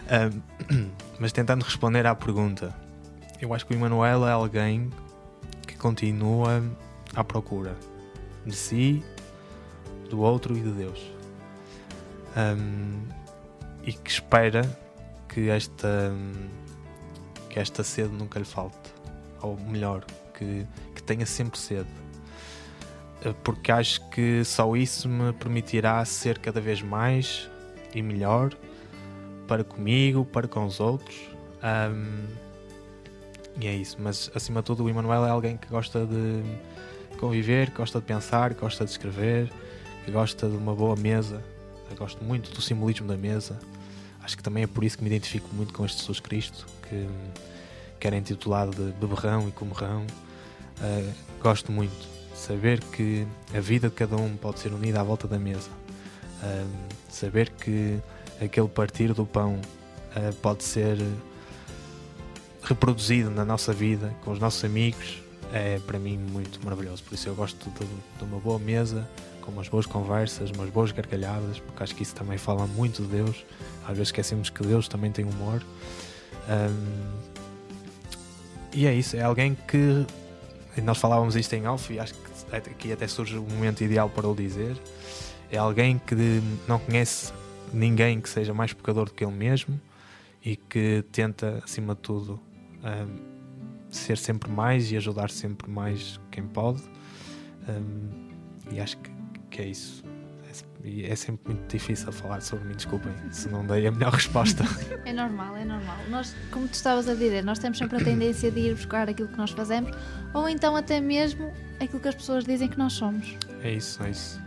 Mas 1.20 1.32
tentando 1.32 1.64
responder 1.64 2.06
à 2.08 2.16
pergunta, 2.16 2.74
eu 3.42 3.54
acho 3.54 3.66
que 3.66 3.74
o 3.74 3.76
Emanuel 3.76 4.28
é 4.28 4.32
alguém 4.32 4.90
que 5.68 5.76
continua 5.78 6.64
à 7.16 7.24
procura 7.24 7.78
de 8.46 8.56
si, 8.56 9.04
do 10.10 10.22
outro 10.22 10.58
e 10.58 10.62
de 10.62 10.72
Deus. 10.72 11.00
Um, 12.36 13.08
e 13.84 13.94
que 13.94 14.10
espera 14.10 14.62
que 15.28 15.50
esta, 15.50 16.12
que 17.50 17.60
esta 17.60 17.84
sede 17.84 18.14
nunca 18.14 18.40
lhe 18.40 18.46
falte. 18.46 18.78
Ou 19.42 19.58
melhor, 19.58 20.04
que, 20.34 20.66
que 20.96 21.04
tenha 21.04 21.26
sempre 21.26 21.60
sede. 21.60 21.90
Uh, 23.26 23.34
Porque 23.44 23.72
acho 23.72 24.10
que 24.10 24.44
só 24.44 24.76
isso 24.76 25.08
me 25.08 25.32
permitirá 25.34 26.04
ser 26.06 26.40
cada 26.40 26.60
vez 26.60 26.82
mais 26.82 27.50
e 27.94 28.02
melhor 28.02 28.56
para 29.50 29.64
comigo, 29.64 30.24
para 30.24 30.48
com 30.48 30.64
os 30.64 30.80
outros. 30.80 31.18
Um, 31.64 32.28
e 33.60 33.68
é 33.68 33.74
isso. 33.74 33.98
Mas 34.00 34.32
acima 34.36 34.62
de 34.62 34.68
tudo, 34.68 34.84
o 34.84 34.90
Emanuel 34.90 35.26
é 35.26 35.30
alguém 35.32 35.58
que 35.58 35.68
gosta 35.68 36.06
de 36.06 36.44
conviver, 37.18 37.72
gosta 37.72 38.00
de 38.00 38.06
pensar, 38.06 38.54
gosta 38.54 38.86
de 38.86 38.92
escrever, 38.92 39.52
que 40.06 40.12
gosta 40.12 40.48
de 40.48 40.56
uma 40.56 40.76
boa 40.76 40.96
mesa. 40.96 41.44
Eu 41.90 41.98
gosto 41.98 42.24
muito 42.24 42.52
do 42.52 42.62
simbolismo 42.62 43.08
da 43.08 43.18
mesa. 43.18 43.60
Acho 44.24 44.38
que 44.38 44.44
também 44.44 44.64
é 44.64 44.68
por 44.68 44.84
isso 44.84 45.00
que 45.00 45.04
me 45.04 45.10
identifico 45.10 45.50
muito 45.54 45.74
com 45.74 45.84
este 45.84 46.00
Jesus 46.02 46.20
Cristo, 46.20 46.68
que, 46.88 47.08
que 48.00 48.06
era 48.06 48.16
intitulado 48.16 48.72
de 48.72 48.92
beberrão 49.00 49.50
e 49.50 49.52
comerrão. 49.52 50.06
Uh, 50.80 51.12
gosto 51.42 51.72
muito 51.72 51.92
de 51.92 52.38
saber 52.38 52.80
que 52.82 53.26
a 53.54 53.60
vida 53.60 53.90
de 53.90 53.96
cada 53.96 54.16
um 54.16 54.38
pode 54.38 54.60
ser 54.60 54.72
unida 54.72 55.02
à 55.02 55.04
volta 55.04 55.28
da 55.28 55.40
mesa. 55.40 55.72
Uh, 56.44 56.70
saber 57.10 57.50
que 57.50 58.00
aquele 58.42 58.68
partir 58.68 59.14
do 59.14 59.26
pão 59.26 59.56
uh, 60.16 60.34
pode 60.36 60.64
ser 60.64 60.98
reproduzido 62.64 63.30
na 63.30 63.46
nossa 63.46 63.74
vida 63.74 64.14
com 64.24 64.32
os 64.32 64.40
nossos 64.40 64.64
amigos 64.64 65.22
é 65.52 65.80
para 65.86 65.98
mim 65.98 66.18
muito 66.18 66.64
maravilhoso. 66.64 67.04
Por 67.04 67.16
isso 67.16 67.28
eu 67.28 67.36
gosto 67.36 67.70
de, 67.72 67.86
de 67.86 68.24
uma 68.24 68.40
boa 68.40 68.60
mesa, 68.60 69.08
com 69.42 69.52
umas 69.52 69.68
boas 69.68 69.86
conversas, 69.86 70.52
umas 70.52 70.70
boas 70.70 70.92
gargalhadas, 70.92 71.60
porque 71.60 71.84
acho 71.84 71.96
que 71.96 72.04
isso 72.04 72.16
também 72.16 72.38
fala 72.38 72.68
muito 72.68 73.02
de 73.02 73.08
Deus. 73.08 73.46
Às 73.84 73.90
vezes 73.90 74.10
esquecemos 74.10 74.50
que 74.50 74.64
Deus 74.64 74.88
também 74.88 75.12
tem 75.12 75.26
humor. 75.26 75.64
Um, 76.48 77.30
e 78.74 78.86
é 78.86 78.94
isso, 78.94 79.16
é 79.16 79.24
alguém 79.24 79.58
que 79.68 80.06
nós 80.84 80.98
falávamos 80.98 81.36
isto 81.36 81.54
em 81.54 81.68
off 81.68 81.92
e 81.92 82.00
acho 82.00 82.14
que 82.14 82.56
aqui 82.56 82.94
até 82.94 83.08
surge 83.08 83.38
o 83.38 83.42
momento 83.42 83.84
ideal 83.84 84.10
para 84.10 84.28
o 84.28 84.36
dizer. 84.36 84.78
É 85.52 85.58
alguém 85.58 86.00
que 86.06 86.16
não 86.68 86.78
conhece 86.78 87.34
ninguém 87.74 88.20
que 88.20 88.30
seja 88.30 88.54
mais 88.54 88.74
pecador 88.74 89.06
do 89.06 89.14
que 89.14 89.24
ele 89.24 89.34
mesmo 89.34 89.80
e 90.44 90.56
que 90.56 91.04
tenta, 91.12 91.62
acima 91.64 91.96
de 91.96 92.02
tudo, 92.02 92.40
um, 92.84 93.40
ser 93.90 94.18
sempre 94.18 94.50
mais 94.50 94.92
e 94.92 94.98
ajudar 94.98 95.30
sempre 95.30 95.70
mais 95.70 96.20
quem 96.32 96.44
pode. 96.44 96.82
Um, 97.68 98.30
e 98.72 98.80
acho 98.80 98.98
que, 98.98 99.12
que 99.50 99.62
é 99.62 99.66
isso. 99.68 100.04
É, 100.48 100.88
e 100.88 101.06
é 101.06 101.16
sempre 101.16 101.54
muito 101.54 101.70
difícil 101.70 102.12
falar 102.12 102.42
sobre 102.42 102.66
mim, 102.66 102.76
desculpem 102.76 103.12
se 103.32 103.50
não 103.50 103.66
dei 103.66 103.88
a 103.88 103.92
melhor 103.92 104.14
resposta. 104.14 104.64
É 105.06 105.14
normal, 105.14 105.58
é 105.58 105.66
normal. 105.66 105.98
Nós, 106.10 106.36
como 106.52 106.68
tu 106.68 106.74
estavas 106.74 107.10
a 107.10 107.16
dizer, 107.16 107.44
nós 107.44 107.58
temos 107.58 107.80
sempre 107.80 107.98
a 107.98 108.04
tendência 108.04 108.52
de 108.52 108.60
ir 108.60 108.76
buscar 108.76 109.10
aquilo 109.10 109.28
que 109.28 109.38
nós 109.38 109.50
fazemos 109.50 109.90
ou 110.36 110.48
então 110.48 110.76
até 110.76 111.02
mesmo 111.02 111.52
aquilo 111.80 112.00
que 112.00 112.08
as 112.08 112.16
pessoas 112.16 112.46
dizem 112.46 112.68
que 112.68 112.78
nós 112.78 112.94
somos. 112.94 113.36
É 113.64 113.74
isso, 113.74 114.04
é 114.04 114.12
isso. 114.12 114.40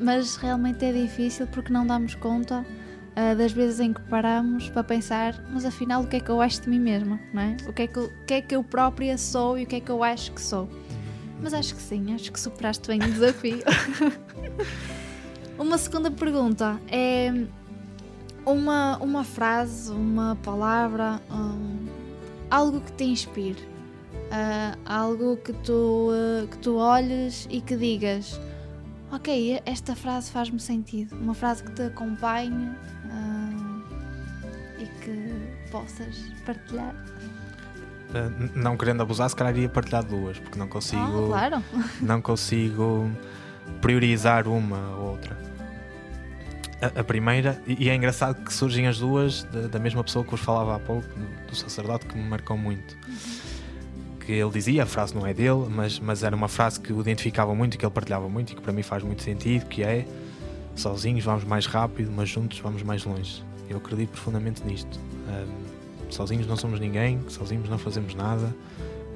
Mas 0.00 0.36
realmente 0.36 0.84
é 0.84 0.92
difícil 0.92 1.46
porque 1.46 1.72
não 1.72 1.86
damos 1.86 2.14
conta 2.14 2.64
ah, 3.14 3.34
das 3.34 3.52
vezes 3.52 3.80
em 3.80 3.92
que 3.92 4.00
paramos 4.02 4.68
para 4.70 4.84
pensar, 4.84 5.34
mas 5.52 5.64
afinal 5.64 6.02
o 6.02 6.06
que 6.06 6.16
é 6.16 6.20
que 6.20 6.30
eu 6.30 6.40
acho 6.40 6.62
de 6.62 6.70
mim 6.70 6.78
mesma, 6.78 7.20
não 7.34 7.42
é? 7.42 7.56
O 7.68 7.72
que 7.72 7.82
é 7.82 7.86
que 7.86 7.98
eu, 7.98 8.04
o 8.04 8.24
que 8.24 8.34
é 8.34 8.40
que 8.40 8.56
eu 8.56 8.62
própria 8.64 9.18
sou 9.18 9.58
e 9.58 9.64
o 9.64 9.66
que 9.66 9.76
é 9.76 9.80
que 9.80 9.90
eu 9.90 10.02
acho 10.02 10.32
que 10.32 10.40
sou. 10.40 10.68
Mas 11.42 11.52
acho 11.52 11.74
que 11.74 11.82
sim, 11.82 12.14
acho 12.14 12.30
que 12.30 12.38
superaste 12.38 12.86
bem 12.86 12.98
o 12.98 13.12
desafio. 13.12 13.58
uma 15.58 15.76
segunda 15.76 16.10
pergunta 16.10 16.80
é 16.88 17.32
uma, 18.46 18.96
uma 18.98 19.24
frase, 19.24 19.90
uma 19.90 20.36
palavra, 20.42 21.20
um, 21.30 21.86
algo 22.50 22.80
que 22.80 22.92
te 22.92 23.04
inspire, 23.04 23.68
ah, 24.30 24.76
algo 24.84 25.36
que 25.36 25.52
tu, 25.52 26.10
ah, 26.12 26.46
que 26.46 26.58
tu 26.58 26.76
olhes 26.76 27.48
e 27.50 27.60
que 27.60 27.76
digas: 27.76 28.40
Ok, 29.12 29.60
esta 29.66 29.96
frase 29.96 30.30
faz-me 30.30 30.60
sentido. 30.60 31.16
Uma 31.16 31.34
frase 31.34 31.64
que 31.64 31.72
te 31.72 31.82
acompanhe 31.82 32.70
ah, 33.10 33.50
e 34.78 34.86
que 35.04 35.68
possas 35.70 36.16
partilhar. 36.46 36.94
n- 38.14 38.50
não 38.54 38.76
querendo 38.76 39.02
abusar, 39.02 39.28
se 39.28 39.34
calhar 39.34 39.52
iria 39.56 39.68
partilhar 39.68 40.04
duas, 40.04 40.38
porque 40.38 40.58
não 40.58 40.68
consigo, 40.68 41.24
Ah, 41.34 41.48
claro. 41.50 41.64
não 42.00 42.22
consigo 42.22 43.10
priorizar 43.80 44.46
uma 44.46 44.78
ou 44.96 45.10
outra. 45.10 45.36
A, 46.80 47.00
a 47.00 47.04
primeira, 47.04 47.60
e 47.66 47.84
e 47.84 47.88
é 47.90 47.94
engraçado 47.94 48.42
que 48.44 48.52
surgem 48.54 48.86
as 48.86 48.98
duas 49.00 49.42
da, 49.44 49.62
da 49.66 49.78
mesma 49.78 50.02
pessoa 50.04 50.24
que 50.24 50.30
vos 50.30 50.40
falava 50.40 50.76
há 50.76 50.78
pouco, 50.78 51.06
do, 51.08 51.46
do 51.48 51.54
sacerdote, 51.56 52.06
que 52.06 52.16
me 52.16 52.22
marcou 52.28 52.56
muito. 52.56 52.96
Que 54.30 54.36
ele 54.36 54.50
dizia, 54.52 54.84
a 54.84 54.86
frase 54.86 55.12
não 55.12 55.26
é 55.26 55.34
dele, 55.34 55.66
mas, 55.68 55.98
mas 55.98 56.22
era 56.22 56.36
uma 56.36 56.46
frase 56.46 56.78
que 56.78 56.92
o 56.92 57.00
identificava 57.00 57.52
muito 57.52 57.76
que 57.76 57.84
ele 57.84 57.92
partilhava 57.92 58.28
muito 58.28 58.52
e 58.52 58.54
que 58.54 58.62
para 58.62 58.72
mim 58.72 58.80
faz 58.80 59.02
muito 59.02 59.24
sentido, 59.24 59.66
que 59.66 59.82
é 59.82 60.06
sozinhos 60.76 61.24
vamos 61.24 61.42
mais 61.42 61.66
rápido, 61.66 62.12
mas 62.14 62.28
juntos 62.28 62.60
vamos 62.60 62.84
mais 62.84 63.04
longe. 63.04 63.42
Eu 63.68 63.78
acredito 63.78 64.10
profundamente 64.10 64.64
nisto. 64.64 65.00
Ahm, 65.26 66.12
sozinhos 66.12 66.46
não 66.46 66.56
somos 66.56 66.78
ninguém, 66.78 67.20
sozinhos 67.28 67.68
não 67.68 67.76
fazemos 67.76 68.14
nada. 68.14 68.54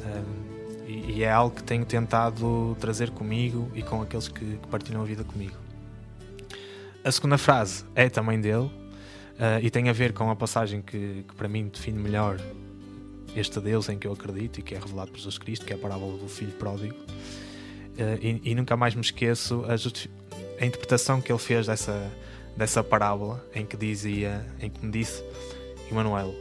Ahm, 0.05 0.88
e, 0.88 1.18
e 1.18 1.22
é 1.22 1.31
algo 1.31 1.55
que 1.55 1.62
tenho 1.62 1.85
tentado 1.85 2.77
trazer 2.81 3.11
comigo 3.11 3.70
e 3.72 3.83
com 3.83 4.03
aqueles 4.03 4.27
que, 4.27 4.44
que 4.44 4.66
partilham 4.68 5.00
a 5.00 5.05
vida 5.05 5.22
comigo. 5.22 5.55
A 7.05 7.12
segunda 7.12 7.38
frase 7.38 7.85
é 7.94 8.09
também 8.09 8.40
dele 8.40 8.68
ah, 9.38 9.61
e 9.62 9.70
tem 9.70 9.88
a 9.88 9.92
ver 9.92 10.12
com 10.12 10.29
a 10.29 10.35
passagem 10.35 10.83
que, 10.83 11.24
que 11.29 11.35
para 11.37 11.46
mim 11.46 11.68
define 11.68 12.00
melhor 12.00 12.37
este 13.37 13.61
Deus 13.61 13.88
em 13.88 13.99
que 13.99 14.07
eu 14.07 14.12
acredito 14.12 14.61
e 14.61 14.62
que 14.62 14.75
é 14.75 14.79
revelado 14.79 15.11
por 15.11 15.18
Jesus 15.18 15.38
Cristo, 15.38 15.66
que 15.66 15.73
é 15.73 15.77
a 15.77 15.79
parábola 15.79 16.16
do 16.18 16.29
filho 16.29 16.53
pródigo. 16.53 16.94
Ah, 17.99 18.18
e, 18.20 18.40
e 18.44 18.55
nunca 18.55 18.77
mais 18.77 18.94
me 18.94 19.01
esqueço 19.01 19.64
a, 19.66 20.62
a 20.62 20.66
interpretação 20.66 21.20
que 21.20 21.31
ele 21.31 21.38
fez 21.38 21.66
dessa, 21.66 22.11
dessa 22.57 22.83
parábola 22.83 23.44
em 23.55 23.64
que 23.64 23.77
dizia, 23.77 24.44
em 24.61 24.70
que 24.70 24.85
me 24.85 24.90
disse, 24.90 25.23
Emanuel, 25.90 26.35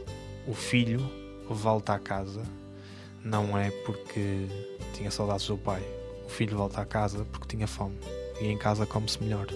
o 0.46 0.54
filho 0.54 1.00
volta 1.48 1.94
à 1.94 1.98
casa 1.98 2.42
não 3.24 3.56
é 3.56 3.70
porque 3.70 4.46
tinha 4.94 5.10
saudades 5.10 5.46
do 5.46 5.56
pai. 5.56 5.82
O 6.26 6.28
filho 6.28 6.56
volta 6.56 6.80
à 6.80 6.84
casa 6.84 7.24
porque 7.32 7.56
tinha 7.56 7.66
fome 7.66 7.96
e 8.40 8.46
em 8.46 8.58
casa 8.58 8.86
come-se 8.86 9.22
melhor. 9.22 9.46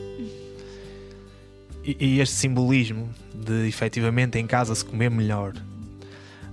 E, 1.85 1.97
e 1.99 2.21
este 2.21 2.35
simbolismo 2.35 3.09
de 3.35 3.67
efetivamente 3.67 4.39
em 4.39 4.47
casa 4.47 4.75
se 4.75 4.85
comer 4.85 5.11
melhor, 5.11 5.55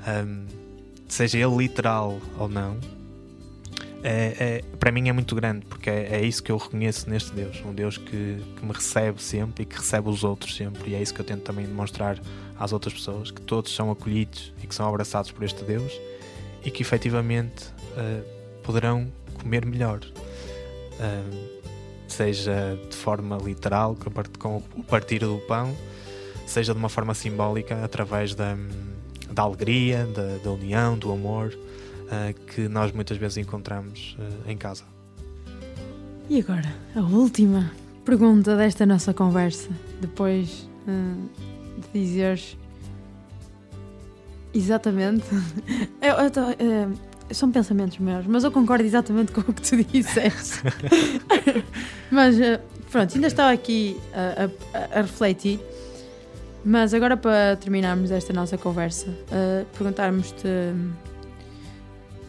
hum, 0.07 0.45
seja 1.07 1.37
ele 1.37 1.55
literal 1.55 2.19
ou 2.37 2.47
não, 2.47 2.77
é, 4.03 4.35
é- 4.39 4.61
para 4.77 4.91
mim 4.91 5.09
é 5.09 5.13
muito 5.13 5.33
grande 5.35 5.65
porque 5.65 5.89
é, 5.89 6.17
é 6.17 6.25
isso 6.25 6.43
que 6.43 6.51
eu 6.51 6.57
reconheço 6.57 7.09
neste 7.09 7.31
Deus. 7.33 7.61
Um 7.65 7.73
Deus 7.73 7.97
que, 7.97 8.37
que 8.55 8.65
me 8.65 8.71
recebe 8.71 9.21
sempre 9.21 9.63
e 9.63 9.65
que 9.65 9.75
recebe 9.75 10.09
os 10.09 10.23
outros 10.23 10.55
sempre. 10.55 10.91
E 10.91 10.95
é 10.95 11.01
isso 11.01 11.13
que 11.13 11.21
eu 11.21 11.25
tento 11.25 11.41
também 11.41 11.65
demonstrar 11.65 12.19
às 12.59 12.71
outras 12.71 12.93
pessoas: 12.93 13.31
que 13.31 13.41
todos 13.41 13.73
são 13.73 13.89
acolhidos 13.89 14.53
e 14.63 14.67
que 14.67 14.75
são 14.75 14.87
abraçados 14.87 15.31
por 15.31 15.43
este 15.43 15.63
Deus 15.63 15.91
e 16.63 16.69
que 16.69 16.81
efetivamente 16.81 17.65
eh, 17.97 18.21
poderão 18.63 19.11
comer 19.41 19.65
melhor. 19.65 20.01
Ah, 20.99 21.23
seja 22.07 22.77
de 22.89 22.95
forma 22.95 23.37
literal, 23.37 23.97
com 24.39 24.57
o 24.75 24.83
partir 24.83 25.19
do 25.19 25.37
pão, 25.47 25.75
seja 26.45 26.73
de 26.73 26.79
uma 26.79 26.89
forma 26.89 27.13
simbólica, 27.13 27.83
através 27.83 28.33
da, 28.33 28.55
da 29.31 29.43
alegria, 29.43 30.05
da, 30.05 30.37
da 30.43 30.51
união, 30.51 30.97
do 30.97 31.11
amor 31.11 31.57
ah, 32.11 32.33
que 32.53 32.67
nós 32.67 32.91
muitas 32.91 33.17
vezes 33.17 33.37
encontramos 33.37 34.15
ah, 34.19 34.51
em 34.51 34.57
casa. 34.57 34.83
E 36.29 36.39
agora, 36.39 36.73
a 36.95 37.01
última 37.01 37.71
pergunta 38.03 38.55
desta 38.55 38.85
nossa 38.85 39.13
conversa, 39.13 39.69
depois 40.01 40.67
hum, 40.87 41.27
de 41.93 41.99
dizeres 41.99 42.57
exatamente. 44.53 45.25
Eu- 46.01 46.15
eu 46.23 46.31
tô, 46.31 46.41
são 47.33 47.51
pensamentos 47.51 47.97
meus, 47.97 48.25
mas 48.27 48.43
eu 48.43 48.51
concordo 48.51 48.83
exatamente 48.85 49.31
com 49.31 49.41
o 49.41 49.53
que 49.53 49.61
tu 49.61 49.75
disseste. 49.91 50.61
mas 52.11 52.35
pronto, 52.91 53.15
ainda 53.15 53.27
estava 53.27 53.51
aqui 53.51 53.97
a, 54.13 54.45
a- 54.77 54.99
a 54.99 55.01
refletir. 55.01 55.59
Mas 56.67 56.95
agora 56.95 57.15
para 57.15 57.55
terminarmos 57.57 58.09
esta 58.09 58.33
nossa 58.33 58.57
conversa, 58.57 59.15
eh, 59.31 59.65
perguntarmos-te 59.77 60.47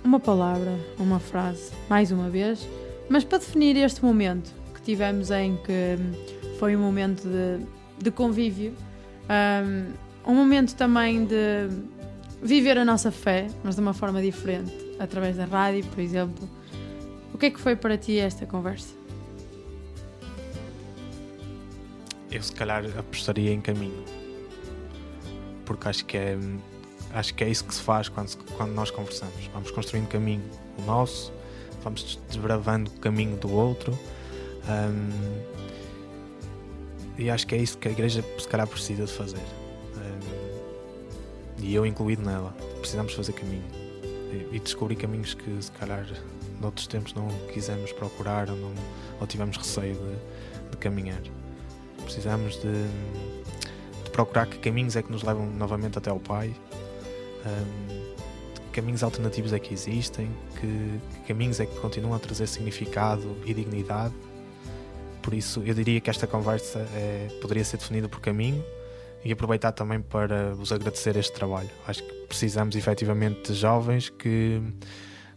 uma 0.05 0.21
palavra, 0.21 0.79
uma 0.99 1.19
frase, 1.19 1.73
mais 1.89 2.13
uma 2.13 2.29
vez, 2.29 2.69
mas 3.09 3.25
para 3.25 3.39
definir 3.39 3.79
este 3.79 4.05
momento 4.05 4.53
que 4.75 4.83
tivemos 4.83 5.31
em 5.31 5.57
que 5.57 5.97
foi 6.59 6.77
um 6.77 6.81
momento 6.81 7.23
de, 7.23 7.65
de 7.99 8.11
convívio, 8.11 8.75
um, 10.27 10.33
um 10.33 10.35
momento 10.35 10.75
também 10.75 11.25
de 11.25 11.71
viver 12.43 12.77
a 12.77 12.85
nossa 12.85 13.11
fé, 13.11 13.47
mas 13.65 13.77
de 13.77 13.81
uma 13.81 13.95
forma 13.95 14.21
diferente, 14.21 14.71
através 15.01 15.39
da 15.39 15.47
rádio, 15.47 15.83
por 15.87 16.01
exemplo. 16.01 16.47
O 17.33 17.39
que 17.39 17.47
é 17.47 17.51
que 17.51 17.59
foi 17.59 17.75
para 17.75 17.97
ti 17.97 18.19
esta 18.19 18.45
conversa? 18.45 18.95
Eu 22.31 22.43
se 22.43 22.53
calhar 22.53 22.85
apostaria 22.99 23.51
em 23.51 23.63
caminho. 23.63 24.16
Porque 25.67 25.89
acho 25.89 26.05
que 26.07 26.17
é 26.17 26.39
acho 27.13 27.35
que 27.35 27.45
é 27.45 27.49
isso 27.49 27.65
que 27.65 27.75
se 27.75 27.81
faz 27.81 28.09
quando, 28.09 28.37
quando 28.57 28.73
nós 28.73 28.91
conversamos. 28.91 29.51
Vamos 29.53 29.71
construindo 29.71 30.09
caminho 30.09 30.43
o 30.79 30.83
nosso, 30.83 31.33
vamos 31.83 32.19
desbravando 32.29 32.91
o 32.91 33.01
caminho 33.01 33.37
do 33.37 33.51
outro. 33.53 33.99
hum, 34.69 35.57
e 37.19 37.31
acho 37.31 37.47
que 37.47 37.55
é 37.55 37.59
isso 37.59 37.79
que 37.79 37.89
a 37.89 37.91
igreja 37.91 38.23
se 38.39 38.47
calhar 38.47 38.67
precisa 38.67 39.07
de 39.07 39.13
fazer. 39.13 39.41
Hum, 39.97 40.61
e 41.59 41.75
eu 41.75 41.87
incluído 41.87 42.23
nela. 42.23 42.55
Precisamos 42.81 43.15
fazer 43.15 43.33
caminho. 43.33 43.65
E, 44.31 44.57
e 44.57 44.61
descobrir 44.61 44.97
caminhos 44.97 45.33
que 45.33 45.63
se 45.63 45.73
calhar 45.73 46.07
noutros 46.61 46.87
tempos 46.87 47.15
não 47.15 47.29
quisemos 47.53 47.93
procurar 47.93 48.51
ou, 48.51 48.57
não, 48.57 48.75
ou 49.21 49.27
tivemos 49.27 49.57
receio 49.57 49.95
de, 49.95 50.71
de 50.71 50.77
caminhar. 50.77 51.23
Precisamos 52.03 52.57
de, 52.57 52.63
de 52.63 53.36
procurar 54.17 54.47
que 54.47 54.57
caminhos 54.59 54.97
é 54.97 55.03
que 55.03 55.13
nos 55.13 55.23
levam 55.23 55.45
novamente 55.45 55.99
até 55.99 56.09
ao 56.09 56.19
Pai, 56.19 56.49
hum, 57.45 58.13
que 58.55 58.81
caminhos 58.81 59.03
alternativos 59.03 59.53
é 59.53 59.59
que 59.59 59.75
existem, 59.75 60.31
que, 60.59 61.01
que 61.17 61.21
caminhos 61.29 61.61
é 61.61 61.67
que 61.67 61.79
continuam 61.81 62.15
a 62.15 62.19
trazer 62.19 62.47
significado 62.47 63.37
e 63.45 63.53
dignidade. 63.53 64.15
Por 65.21 65.35
isso, 65.35 65.63
eu 65.67 65.75
diria 65.75 66.01
que 66.01 66.09
esta 66.09 66.27
conversa 66.27 66.79
é- 66.95 67.29
poderia 67.43 67.63
ser 67.63 67.77
definida 67.77 68.09
por 68.09 68.21
caminho 68.21 68.65
e 69.23 69.31
aproveitar 69.31 69.73
também 69.73 70.01
para 70.01 70.55
vos 70.55 70.73
agradecer 70.73 71.15
este 71.17 71.33
trabalho. 71.35 71.69
Acho 71.87 72.03
que 72.03 72.13
precisamos 72.27 72.75
efetivamente 72.75 73.53
de 73.53 73.59
jovens 73.59 74.09
que, 74.09 74.63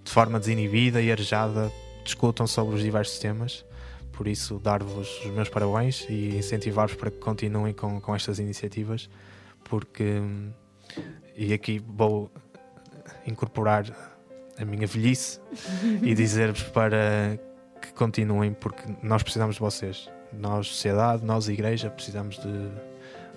de 0.05 0.11
forma 0.11 0.39
desinibida 0.39 1.01
e 1.01 1.11
arejada, 1.11 1.69
discutam 2.05 2.47
sobre 2.47 2.75
os 2.75 2.82
diversos 2.82 3.19
temas. 3.19 3.65
Por 4.20 4.28
isso, 4.28 4.59
dar-vos 4.59 5.24
os 5.24 5.32
meus 5.32 5.47
parabéns 5.47 6.05
e 6.09 6.36
incentivar-vos 6.36 6.93
para 6.97 7.09
que 7.09 7.20
continuem 7.20 7.74
com, 7.74 8.01
com 8.01 8.13
estas 8.13 8.38
iniciativas, 8.38 9.09
porque, 9.63 10.22
e 11.38 11.53
aqui 11.53 11.82
vou 11.88 12.30
incorporar 13.26 13.86
a 14.59 14.65
minha 14.65 14.86
velhice 14.86 15.39
e 16.01 16.11
dizer-vos 16.15 16.63
para 16.63 17.39
que 17.82 17.93
continuem, 17.93 18.51
porque 18.51 18.84
nós 19.01 19.24
precisamos 19.24 19.55
de 19.55 19.61
vocês. 19.61 20.09
Nós, 20.34 20.67
sociedade, 20.67 21.24
nós, 21.24 21.47
igreja, 21.47 21.89
precisamos 21.89 22.38
de, 22.39 22.70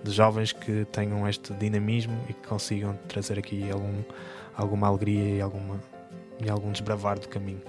de 0.03 0.11
jovens 0.11 0.53
que 0.53 0.85
tenham 0.87 1.29
este 1.29 1.55
dinamismo 1.55 2.21
e 2.29 2.33
que 2.33 2.49
consigam 2.49 2.99
trazer 3.07 3.39
aqui 3.39 3.71
algum, 3.71 4.03
alguma 4.57 4.89
alegria 4.89 5.37
e, 5.37 5.41
alguma, 5.41 5.81
e 6.45 6.51
algum 6.51 6.73
desbravar 6.73 7.21
do 7.21 7.29
caminho. 7.29 7.63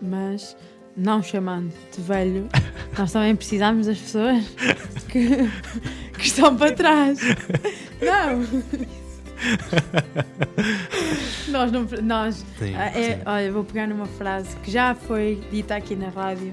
Mas 0.00 0.56
não 0.96 1.22
chamando 1.22 1.72
de 1.94 2.00
velho, 2.02 2.48
nós 2.98 3.12
também 3.12 3.34
precisamos 3.36 3.86
das 3.86 3.98
pessoas 3.98 4.44
que, 5.08 5.28
que 6.18 6.26
estão 6.26 6.56
para 6.56 6.72
trás. 6.72 7.18
Não! 8.00 8.62
nós 11.48 11.72
não. 11.72 11.86
Nós, 12.02 12.44
Sim, 12.58 12.74
Ah, 12.76 12.86
é, 12.86 13.16
sim. 13.16 13.22
olha, 13.26 13.52
vou 13.52 13.64
pegar 13.64 13.86
numa 13.86 14.06
frase 14.06 14.54
que 14.58 14.70
já 14.70 14.94
foi 14.94 15.42
dita 15.50 15.76
aqui 15.76 15.94
na 15.96 16.08
rádio 16.08 16.52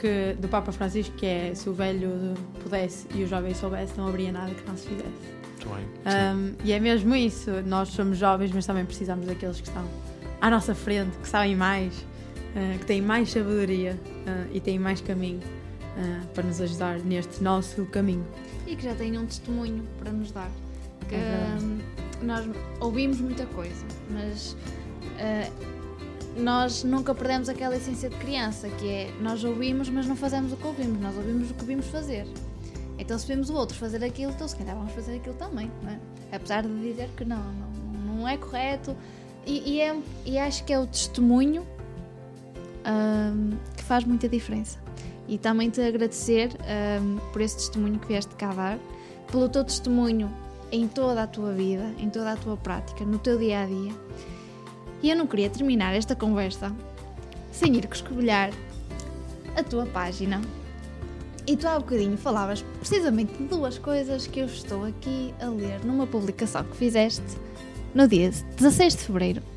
que, 0.00 0.34
do 0.38 0.48
Papa 0.48 0.72
Francisco, 0.72 1.14
que 1.16 1.26
é 1.26 1.52
se 1.54 1.68
o 1.68 1.72
velho 1.72 2.34
pudesse 2.62 3.06
e 3.14 3.22
o 3.22 3.26
jovem 3.26 3.54
soubesse, 3.54 3.96
não 3.96 4.08
haveria 4.08 4.32
nada 4.32 4.50
que 4.54 4.66
não 4.66 4.76
se 4.76 4.88
fizesse. 4.88 5.08
Muito 5.08 5.68
bem. 5.68 5.84
Sim. 6.12 6.36
Um, 6.36 6.54
e 6.64 6.72
é 6.72 6.80
mesmo 6.80 7.14
isso, 7.14 7.50
nós 7.66 7.88
somos 7.88 8.18
jovens, 8.18 8.50
mas 8.52 8.66
também 8.66 8.84
precisamos 8.84 9.26
daqueles 9.26 9.60
que 9.60 9.68
estão 9.68 9.84
à 10.40 10.50
nossa 10.50 10.74
frente, 10.74 11.16
que 11.18 11.28
sabem 11.28 11.56
mais, 11.56 11.92
uh, 12.54 12.78
que 12.78 12.86
têm 12.86 13.02
mais 13.02 13.30
sabedoria 13.30 13.98
uh, 14.26 14.48
e 14.52 14.60
têm 14.60 14.78
mais 14.78 15.00
caminho 15.00 15.40
uh, 15.40 16.26
para 16.28 16.44
nos 16.44 16.60
ajudar 16.60 16.98
neste 17.00 17.42
nosso 17.42 17.84
caminho. 17.86 18.26
E 18.66 18.76
que 18.76 18.82
já 18.82 18.94
têm 18.94 19.18
um 19.18 19.26
testemunho 19.26 19.84
para 19.98 20.12
nos 20.12 20.30
dar. 20.30 20.50
Que 21.08 21.14
É 21.14 21.58
hum, 21.60 21.78
nós 22.22 22.46
ouvimos 22.80 23.20
muita 23.20 23.44
coisa, 23.46 23.84
mas 24.10 24.56
nós 26.36 26.82
nunca 26.82 27.14
perdemos 27.14 27.48
aquela 27.48 27.76
essência 27.76 28.08
de 28.08 28.16
criança, 28.16 28.68
que 28.70 28.88
é 28.88 29.14
nós 29.20 29.44
ouvimos, 29.44 29.90
mas 29.90 30.06
não 30.06 30.16
fazemos 30.16 30.52
o 30.52 30.56
que 30.56 30.66
ouvimos, 30.66 30.98
nós 31.00 31.14
ouvimos 31.16 31.50
o 31.50 31.54
que 31.54 31.64
vimos 31.64 31.86
fazer. 31.88 32.26
Então 32.98 33.18
se 33.18 33.26
vemos 33.26 33.50
o 33.50 33.54
outro 33.54 33.76
fazer 33.76 34.02
aquilo, 34.02 34.32
então 34.32 34.48
se 34.48 34.56
calhar 34.56 34.74
vamos 34.74 34.92
fazer 34.92 35.16
aquilo 35.16 35.34
também, 35.34 35.70
não 35.82 35.90
é? 35.90 35.98
Apesar 36.32 36.62
de 36.62 36.80
dizer 36.80 37.10
que 37.16 37.24
não, 37.24 37.42
não, 37.52 38.16
não 38.16 38.28
é 38.28 38.36
correto 38.36 38.96
e, 39.46 39.74
e 39.74 39.80
é, 39.80 39.96
e 40.24 40.38
acho 40.38 40.64
que 40.64 40.72
é 40.72 40.78
o 40.78 40.86
testemunho 40.86 41.66
ahm, 42.84 43.56
que 43.76 43.82
faz 43.82 44.04
muita 44.04 44.28
diferença. 44.28 44.78
E 45.26 45.38
também 45.38 45.70
te 45.70 45.80
agradecer 45.80 46.50
ahm, 46.60 47.18
por 47.32 47.40
esse 47.40 47.56
testemunho 47.56 47.98
que 47.98 48.08
vieste 48.08 48.34
cá 48.36 48.52
dar, 48.52 48.78
pelo 49.30 49.48
teu 49.48 49.64
testemunho 49.64 50.30
em 50.70 50.88
toda 50.88 51.22
a 51.22 51.26
tua 51.26 51.52
vida, 51.52 51.92
em 51.98 52.10
toda 52.10 52.32
a 52.32 52.36
tua 52.36 52.56
prática, 52.56 53.04
no 53.04 53.18
teu 53.18 53.38
dia 53.38 53.62
a 53.62 53.66
dia. 53.66 53.92
E 55.02 55.10
eu 55.10 55.16
não 55.16 55.26
queria 55.26 55.50
terminar 55.50 55.94
esta 55.94 56.14
conversa 56.14 56.72
sem 57.52 57.76
ir 57.76 57.88
escobilhar 57.90 58.50
a 59.56 59.62
tua 59.62 59.86
página. 59.86 60.40
E 61.46 61.56
tu 61.56 61.68
há 61.68 61.78
bocadinho 61.78 62.16
falavas 62.16 62.62
precisamente 62.78 63.34
de 63.34 63.44
duas 63.44 63.78
coisas 63.78 64.26
que 64.26 64.40
eu 64.40 64.46
estou 64.46 64.84
aqui 64.84 65.34
a 65.40 65.46
ler 65.46 65.84
numa 65.84 66.06
publicação 66.06 66.64
que 66.64 66.76
fizeste 66.76 67.22
no 67.94 68.08
dia 68.08 68.30
16 68.56 68.96
de 68.96 69.02
Fevereiro. 69.04 69.53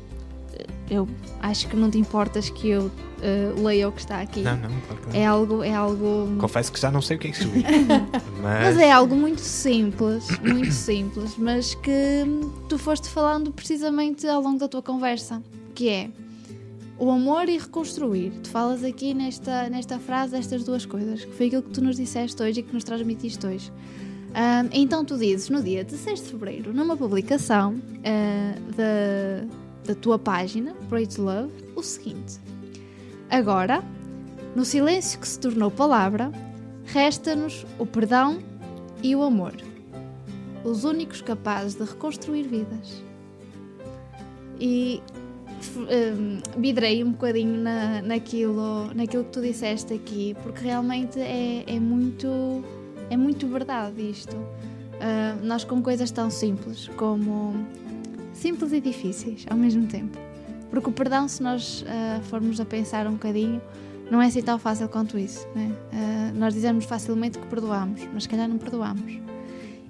Eu 0.90 1.08
acho 1.40 1.68
que 1.68 1.76
não 1.76 1.90
te 1.90 1.98
importas 1.98 2.48
que 2.50 2.68
eu 2.68 2.90
eh, 3.20 3.52
leia 3.56 3.88
o 3.88 3.92
que 3.92 4.00
está 4.00 4.20
aqui. 4.20 4.40
Não, 4.40 4.56
não, 4.56 4.80
claro 4.80 5.02
que 5.02 5.08
não. 5.08 5.14
É 5.14 5.26
algo, 5.26 5.62
é 5.62 5.74
algo. 5.74 6.36
Confesso 6.38 6.72
que 6.72 6.80
já 6.80 6.90
não 6.90 7.02
sei 7.02 7.16
o 7.16 7.20
que 7.20 7.28
é 7.28 7.30
que 7.30 7.38
escrevi. 7.38 7.64
mas, 8.42 8.74
Mas 8.74 8.78
é 8.78 8.90
algo 8.90 9.14
muito 9.14 9.40
simples, 9.40 10.28
muito 10.40 10.72
simples, 10.72 11.36
mas 11.36 11.74
que 11.74 12.24
tu 12.68 12.78
foste 12.78 13.08
falando 13.08 13.50
precisamente 13.50 14.26
ao 14.26 14.40
longo 14.40 14.58
da 14.58 14.68
tua 14.68 14.82
conversa, 14.82 15.42
que 15.74 15.88
é 15.88 16.10
o 16.98 17.10
amor 17.10 17.48
e 17.48 17.58
reconstruir. 17.58 18.30
Tu 18.42 18.50
falas 18.50 18.84
aqui 18.84 19.14
nesta, 19.14 19.68
nesta 19.68 19.98
frase 19.98 20.36
estas 20.36 20.64
duas 20.64 20.86
coisas, 20.86 21.24
que 21.24 21.32
foi 21.32 21.46
aquilo 21.46 21.62
que 21.62 21.70
tu 21.70 21.82
nos 21.82 21.96
disseste 21.96 22.40
hoje 22.42 22.60
e 22.60 22.62
que 22.62 22.72
nos 22.72 22.84
transmitiste 22.84 23.44
hoje. 23.46 23.72
Ahm, 24.34 24.68
então 24.72 25.04
tu 25.04 25.16
dizes 25.16 25.48
no 25.48 25.62
dia 25.62 25.82
16 25.82 26.22
de 26.22 26.26
Fevereiro, 26.30 26.72
numa 26.72 26.96
publicação 26.96 27.80
ah, 28.04 28.54
da, 28.76 29.46
da 29.88 29.94
tua 29.94 30.18
página, 30.18 30.74
Pray 30.88 31.06
to 31.06 31.22
Love, 31.22 31.52
o 31.74 31.82
seguinte. 31.82 32.38
Agora, 33.30 33.82
no 34.54 34.64
silêncio 34.64 35.18
que 35.18 35.26
se 35.26 35.40
tornou 35.40 35.70
palavra, 35.70 36.30
resta-nos 36.84 37.66
o 37.78 37.86
perdão 37.86 38.38
e 39.02 39.16
o 39.16 39.22
amor, 39.22 39.54
os 40.62 40.84
únicos 40.84 41.22
capazes 41.22 41.74
de 41.74 41.84
reconstruir 41.84 42.42
vidas. 42.42 43.02
E 44.60 45.02
hum, 45.76 46.40
vidrei 46.58 47.02
um 47.02 47.12
bocadinho 47.12 47.62
na, 47.62 48.02
naquilo, 48.02 48.92
naquilo 48.94 49.24
que 49.24 49.30
tu 49.30 49.40
disseste 49.40 49.94
aqui, 49.94 50.36
porque 50.42 50.64
realmente 50.64 51.18
é, 51.18 51.64
é 51.66 51.80
muito 51.80 52.62
é 53.10 53.16
muito 53.16 53.48
verdade 53.48 54.10
isto. 54.10 54.36
Ah, 55.00 55.36
nós 55.42 55.64
com 55.64 55.80
coisas 55.82 56.10
tão 56.10 56.28
simples 56.28 56.88
como 56.96 57.54
simples 58.38 58.72
e 58.72 58.80
difíceis 58.80 59.44
ao 59.50 59.56
mesmo 59.56 59.86
tempo. 59.86 60.16
Porque 60.70 60.88
o 60.88 60.92
perdão, 60.92 61.26
se 61.26 61.42
nós 61.42 61.84
ah, 61.88 62.20
formos 62.24 62.60
a 62.60 62.64
pensar 62.64 63.06
um 63.06 63.12
bocadinho, 63.12 63.60
não 64.10 64.22
é 64.22 64.26
assim 64.26 64.42
tão 64.42 64.58
fácil 64.58 64.88
quanto 64.88 65.18
isso. 65.18 65.46
Né? 65.54 65.72
Ah, 65.92 66.32
nós 66.34 66.54
dizemos 66.54 66.84
facilmente 66.84 67.38
que 67.38 67.46
perdoamos, 67.46 68.00
mas 68.12 68.22
se 68.24 68.28
calhar 68.28 68.48
não 68.48 68.58
perdoamos. 68.58 69.18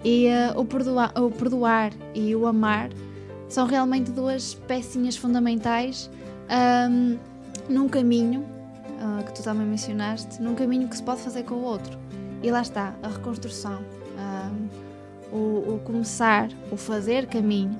E 0.04 0.28
ah, 0.28 0.54
o, 0.56 0.64
perdoa- 0.64 1.12
o 1.16 1.30
perdoar 1.30 1.92
e 2.14 2.34
o 2.34 2.46
amar 2.46 2.90
são 3.48 3.66
realmente 3.66 4.10
duas 4.10 4.54
pecinhas 4.54 5.16
fundamentais 5.16 6.10
ahm, 6.48 7.16
num 7.68 7.88
caminho 7.88 8.44
ah, 9.00 9.22
que 9.24 9.34
tu 9.34 9.42
também 9.42 9.66
mencionaste, 9.66 10.40
num 10.40 10.54
caminho 10.54 10.88
que 10.88 10.96
se 10.96 11.02
pode 11.02 11.20
fazer 11.20 11.42
com 11.42 11.54
o 11.56 11.62
outro. 11.62 11.98
E 12.42 12.50
lá 12.52 12.62
está, 12.62 12.94
a 13.02 13.08
reconstrução, 13.08 13.80
ahm, 14.16 14.68
o, 15.32 15.74
o 15.74 15.80
começar, 15.84 16.48
o 16.70 16.76
fazer 16.76 17.26
caminho, 17.26 17.76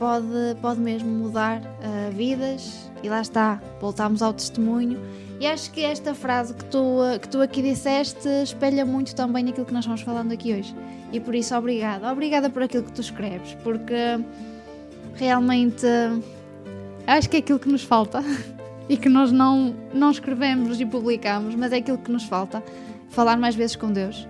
pode, 0.00 0.56
pode 0.62 0.80
mesmo 0.80 1.08
mudar 1.08 1.62
ah, 1.82 2.10
vidas. 2.10 2.90
E 3.02 3.08
lá 3.08 3.20
está, 3.20 3.62
voltamos 3.80 4.22
ao 4.22 4.32
testemunho. 4.32 4.98
E 5.38 5.46
acho 5.46 5.70
que 5.70 5.82
esta 5.82 6.14
frase 6.14 6.52
que 6.54 6.64
tu, 6.64 6.98
que 7.20 7.28
tu 7.28 7.40
aqui 7.40 7.62
disseste 7.62 8.28
espelha 8.42 8.84
muito 8.84 9.14
também 9.14 9.48
aquilo 9.48 9.64
que 9.64 9.72
nós 9.72 9.86
vamos 9.86 10.00
falando 10.00 10.32
aqui 10.32 10.52
hoje. 10.52 10.74
E 11.12 11.20
por 11.20 11.34
isso, 11.34 11.54
obrigada. 11.54 12.10
Obrigada 12.10 12.50
por 12.50 12.62
aquilo 12.62 12.84
que 12.84 12.92
tu 12.92 13.00
escreves, 13.00 13.56
porque 13.62 13.94
realmente 15.14 15.86
acho 17.06 17.28
que 17.28 17.36
é 17.36 17.40
aquilo 17.40 17.58
que 17.58 17.68
nos 17.68 17.82
falta 17.82 18.22
e 18.88 18.96
que 18.96 19.08
nós 19.08 19.32
não, 19.32 19.74
não 19.94 20.10
escrevemos 20.10 20.80
e 20.80 20.86
publicamos, 20.86 21.54
mas 21.54 21.72
é 21.72 21.76
aquilo 21.76 21.98
que 21.98 22.10
nos 22.10 22.24
falta 22.24 22.62
falar 23.08 23.36
mais 23.36 23.54
vezes 23.54 23.76
com 23.76 23.90
Deus. 23.90 24.28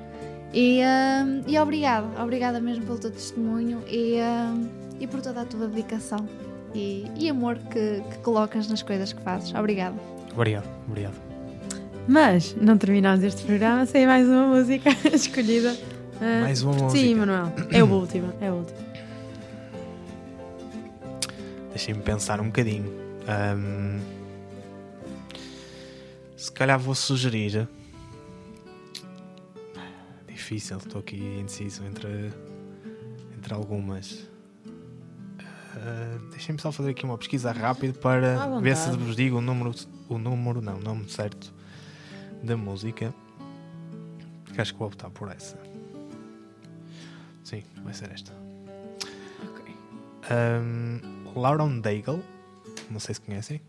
E, 0.52 0.80
hum, 0.80 1.42
e 1.46 1.58
obrigada, 1.58 2.06
obrigada 2.22 2.60
mesmo 2.60 2.84
pelo 2.84 2.98
teu 2.98 3.10
testemunho 3.10 3.82
e, 3.88 4.16
hum, 4.20 4.79
e 5.00 5.06
por 5.06 5.20
toda 5.20 5.40
a 5.40 5.44
tua 5.44 5.66
dedicação 5.66 6.28
e, 6.74 7.06
e 7.16 7.28
amor 7.28 7.56
que, 7.58 8.02
que 8.10 8.18
colocas 8.22 8.68
nas 8.68 8.82
coisas 8.82 9.12
que 9.12 9.20
fazes. 9.22 9.52
Obrigada. 9.54 9.96
Obrigado, 10.32 10.68
obrigado. 10.86 11.14
Mas 12.06 12.54
não 12.60 12.76
terminamos 12.78 13.24
este 13.24 13.42
programa 13.44 13.86
sem 13.86 14.06
mais 14.06 14.26
uma 14.28 14.46
música 14.46 14.90
escolhida. 15.12 15.76
Ah, 16.20 16.42
Mais 16.42 16.62
uma 16.62 16.74
Sim, 16.74 17.14
música. 17.14 17.16
Manuel. 17.16 17.52
É 17.70 17.80
a 17.80 17.84
última, 17.84 18.34
é 18.40 18.48
a 18.48 18.52
última. 18.54 18.78
Deixem-me 21.70 22.02
pensar 22.02 22.40
um 22.40 22.46
bocadinho. 22.46 22.92
Ahm, 23.26 24.00
se 26.36 26.52
calhar 26.52 26.78
vou 26.78 26.94
sugerir. 26.94 27.66
Difícil, 30.28 30.78
estou 30.78 31.00
aqui 31.00 31.16
indeciso 31.40 31.84
entre, 31.84 32.32
entre 33.36 33.54
algumas. 33.54 34.28
Ah, 35.76 36.18
Deixem-me 36.30 36.60
só 36.60 36.72
fazer 36.72 36.90
aqui 36.90 37.04
uma 37.04 37.18
pesquisa 37.18 37.52
rápida 37.52 37.98
para 37.98 38.58
ver 38.60 38.76
se 38.76 38.90
vos 38.90 39.14
digo 39.14 39.38
o 39.38 39.40
número, 39.40 39.74
o 40.08 40.18
número, 40.18 40.60
não, 40.60 40.76
o 40.76 40.80
nome 40.80 41.08
certo 41.08 41.52
da 42.42 42.56
música. 42.56 43.14
Porque 44.44 44.60
acho 44.60 44.72
que 44.72 44.78
vou 44.78 44.88
optar 44.88 45.10
por 45.10 45.30
essa. 45.30 45.58
Sim, 47.44 47.62
vai 47.82 47.94
ser 47.94 48.10
esta. 48.10 48.32
Ok. 49.48 49.74
Um, 50.30 51.38
Lauren 51.38 51.80
Daigle, 51.80 52.22
não 52.90 53.00
sei 53.00 53.14
se 53.14 53.20
conhecem. 53.20 53.60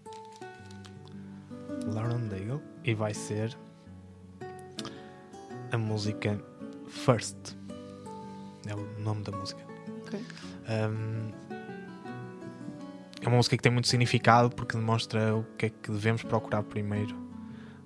Lauren 1.88 2.28
Daigle, 2.28 2.62
e 2.84 2.93
vai 2.93 3.14
ser 3.14 3.56
a 5.72 5.78
música 5.78 6.39
First. 6.88 7.56
É 8.68 8.76
o 8.76 8.99
nome 8.99 9.24
da 9.24 9.32
música. 9.32 9.62
Ok. 10.06 10.24
Um, 10.70 11.32
é 13.22 13.28
uma 13.28 13.38
música 13.38 13.55
que 13.55 13.63
tem 13.63 13.72
muito 13.72 13.88
significado 13.88 14.49
porque 14.49 14.76
demonstra 14.76 15.36
o 15.36 15.43
que 15.57 15.67
é 15.67 15.69
que 15.69 15.91
devemos 15.91 16.24
procurar 16.24 16.63
primeiro 16.63 17.15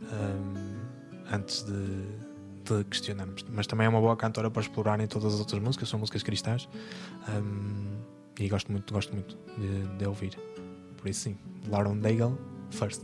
um, 0.02 1.34
antes 1.34 1.64
de, 1.64 2.74
de 2.78 2.84
questionarmos. 2.86 3.46
Mas 3.50 3.68
também 3.68 3.86
é 3.86 3.90
uma 3.90 4.00
boa 4.00 4.16
cantora 4.16 4.50
para 4.50 4.62
explorarem 4.62 5.08
todas 5.08 5.34
as 5.34 5.40
outras 5.40 5.62
músicas, 5.62 5.90
são 5.90 6.00
músicas 6.00 6.24
cristãs. 6.24 6.70
Um, 7.30 7.98
e 8.40 8.48
gosto 8.50 8.72
muito, 8.72 8.94
gosto 8.94 9.14
muito 9.14 9.38
de, 9.58 9.98
de 9.98 10.06
ouvir. 10.06 10.38
Por 10.98 11.10
isso 11.10 11.22
sim, 11.22 11.38
Lauren 11.68 11.98
Daigle, 12.00 12.38
First. 12.72 13.02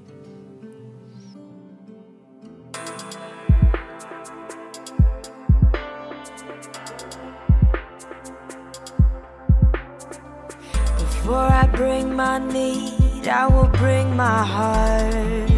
My 12.32 12.40
need, 12.54 13.28
I 13.28 13.46
will 13.54 13.72
bring 13.82 14.08
my 14.16 14.42
heart. 14.56 15.50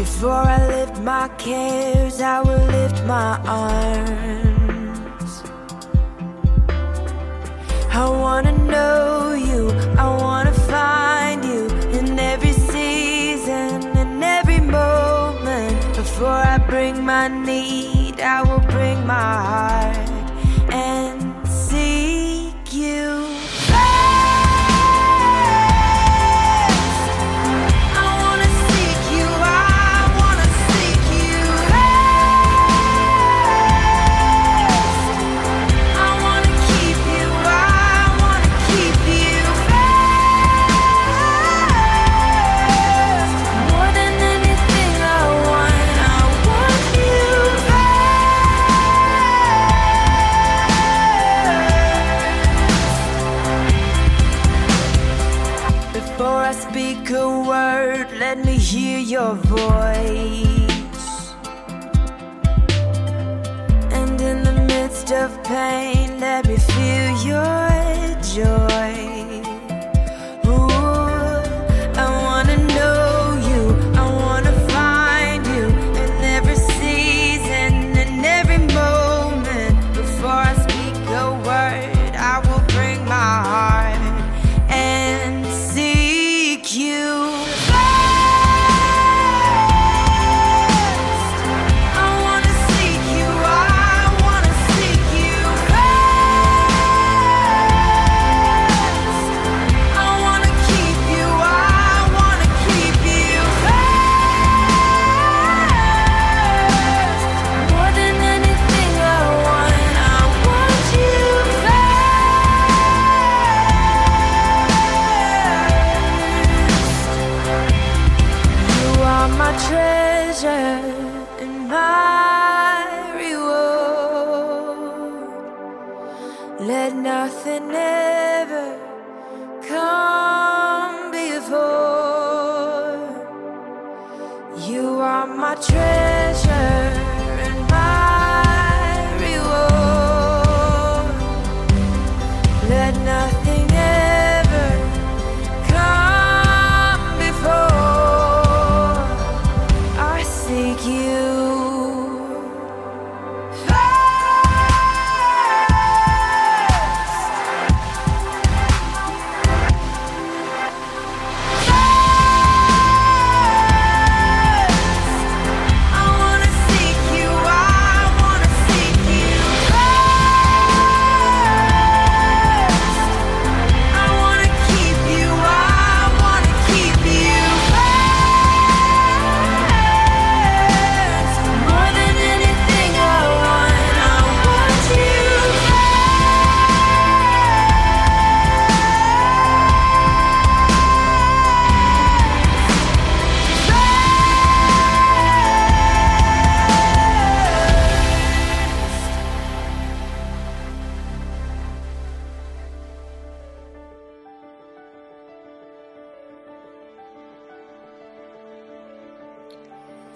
Before 0.00 0.42
I 0.56 0.58
lift 0.74 0.96
my 1.12 1.26
cares, 1.44 2.20
I 2.20 2.38
will 2.46 2.66
lift 2.76 2.98
my 3.04 3.30
arms. 3.64 5.32
I 8.02 8.04
wanna 8.24 8.54
know 8.72 9.05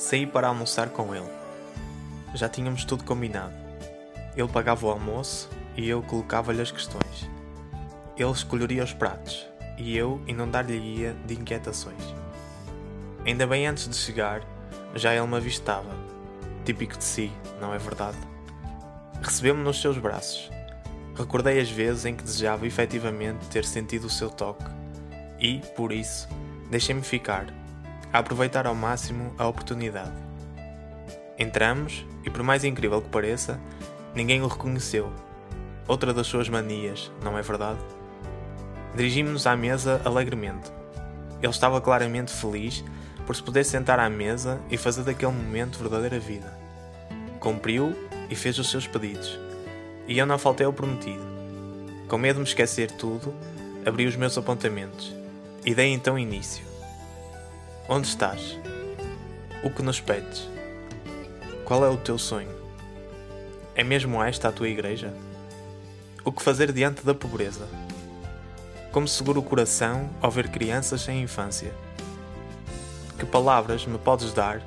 Saí 0.01 0.27
para 0.27 0.49
almoçar 0.49 0.89
com 0.89 1.15
ele. 1.15 1.29
Já 2.35 2.49
tínhamos 2.49 2.87
tudo 2.87 3.05
combinado. 3.05 3.53
Ele 4.35 4.49
pagava 4.49 4.87
o 4.87 4.91
almoço 4.91 5.51
e 5.77 5.87
eu 5.87 6.03
colocava-lhe 6.03 6.63
as 6.63 6.73
questões. 6.73 7.29
Ele 8.17 8.31
escolheria 8.31 8.83
os 8.83 8.95
pratos 8.95 9.47
e 9.77 9.95
eu 9.95 10.19
inundar-lhe-ia 10.27 11.15
de 11.27 11.35
inquietações. 11.35 12.03
Ainda 13.27 13.47
bem 13.47 13.67
antes 13.67 13.87
de 13.87 13.95
chegar, 13.95 14.41
já 14.95 15.15
ele 15.15 15.27
me 15.27 15.37
avistava. 15.37 15.95
Típico 16.65 16.97
de 16.97 17.05
si, 17.05 17.31
não 17.61 17.75
é 17.75 17.79
verdade? 17.79 18.17
Recebeu-me 19.21 19.63
nos 19.63 19.83
seus 19.83 19.99
braços. 19.99 20.51
Recordei 21.15 21.61
as 21.61 21.71
vezes 21.71 22.07
em 22.07 22.17
que 22.17 22.25
desejava 22.25 22.67
efetivamente 22.67 23.47
ter 23.51 23.67
sentido 23.67 24.07
o 24.07 24.11
seu 24.11 24.31
toque 24.31 24.65
e, 25.39 25.59
por 25.77 25.93
isso, 25.93 26.27
deixei-me 26.71 27.03
ficar, 27.03 27.60
a 28.13 28.19
aproveitar 28.19 28.67
ao 28.67 28.75
máximo 28.75 29.35
a 29.39 29.47
oportunidade. 29.47 30.13
Entramos 31.39 32.05
e, 32.25 32.31
por 32.31 32.43
mais 32.43 32.65
incrível 32.65 33.01
que 33.01 33.09
pareça, 33.09 33.59
ninguém 34.15 34.43
o 34.43 34.47
reconheceu. 34.47 35.13
Outra 35.89 36.13
das 36.13 36.27
suas 36.27 36.49
manias, 36.49 37.11
não 37.23 37.39
é 37.39 37.43
verdade? 37.43 37.79
Dirigimos-nos 38.95 39.47
à 39.47 39.57
mesa 39.57 40.01
alegremente. 40.05 40.71
Ele 41.43 41.53
estava 41.53 41.81
claramente 41.81 42.33
feliz 42.33 42.85
por 43.27 43.35
se 43.35 43.43
poder 43.43 43.65
sentar 43.65 43.99
à 43.99 44.11
mesa 44.11 44.61
e 44.71 44.77
fazer 44.77 45.05
daquele 45.05 45.33
momento 45.33 45.79
verdadeira 45.79 46.19
vida. 46.19 46.53
Cumpriu 47.39 47.97
e 48.29 48.35
fez 48.35 48.59
os 48.59 48.71
seus 48.71 48.87
pedidos. 48.87 49.39
E 50.07 50.19
eu 50.19 50.27
não 50.27 50.39
faltei 50.39 50.67
ao 50.67 50.73
prometido. 50.73 51.25
Com 52.09 52.19
medo 52.19 52.35
de 52.35 52.41
me 52.41 52.49
esquecer 52.49 52.91
tudo, 52.91 53.33
abri 53.87 54.07
os 54.07 54.17
meus 54.17 54.37
apontamentos 54.37 55.15
e 55.65 55.75
dei 55.75 55.93
então 55.93 56.19
início. 56.19 56.70
Onde 57.89 58.07
estás? 58.07 58.57
O 59.65 59.71
que 59.71 59.83
nos 59.83 60.01
pedes? 60.01 60.49
Qual 61.65 61.85
é 61.85 61.89
o 61.89 61.97
teu 61.97 62.19
sonho? 62.19 62.55
É 63.75 63.83
mesmo 63.83 64.23
esta 64.23 64.49
a 64.49 64.53
tua 64.53 64.69
igreja? 64.69 65.13
O 66.25 66.31
que 66.31 66.43
fazer 66.43 66.73
diante 66.73 67.05
da 67.05 67.15
pobreza? 67.15 67.67
Como 68.93 69.09
seguro 69.09 69.41
o 69.41 69.43
coração 69.43 70.09
ao 70.21 70.31
ver 70.31 70.51
crianças 70.51 71.01
sem 71.01 71.23
infância? 71.23 71.73
Que 73.19 73.27
palavras 73.27 73.85
me 73.87 73.99
podes 73.99 74.33
dar 74.33 74.63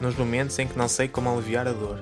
nos 0.00 0.16
momentos 0.16 0.58
em 0.58 0.66
que 0.66 0.78
não 0.78 0.88
sei 0.88 1.06
como 1.06 1.30
aliviar 1.30 1.68
a 1.68 1.72
dor? 1.72 2.00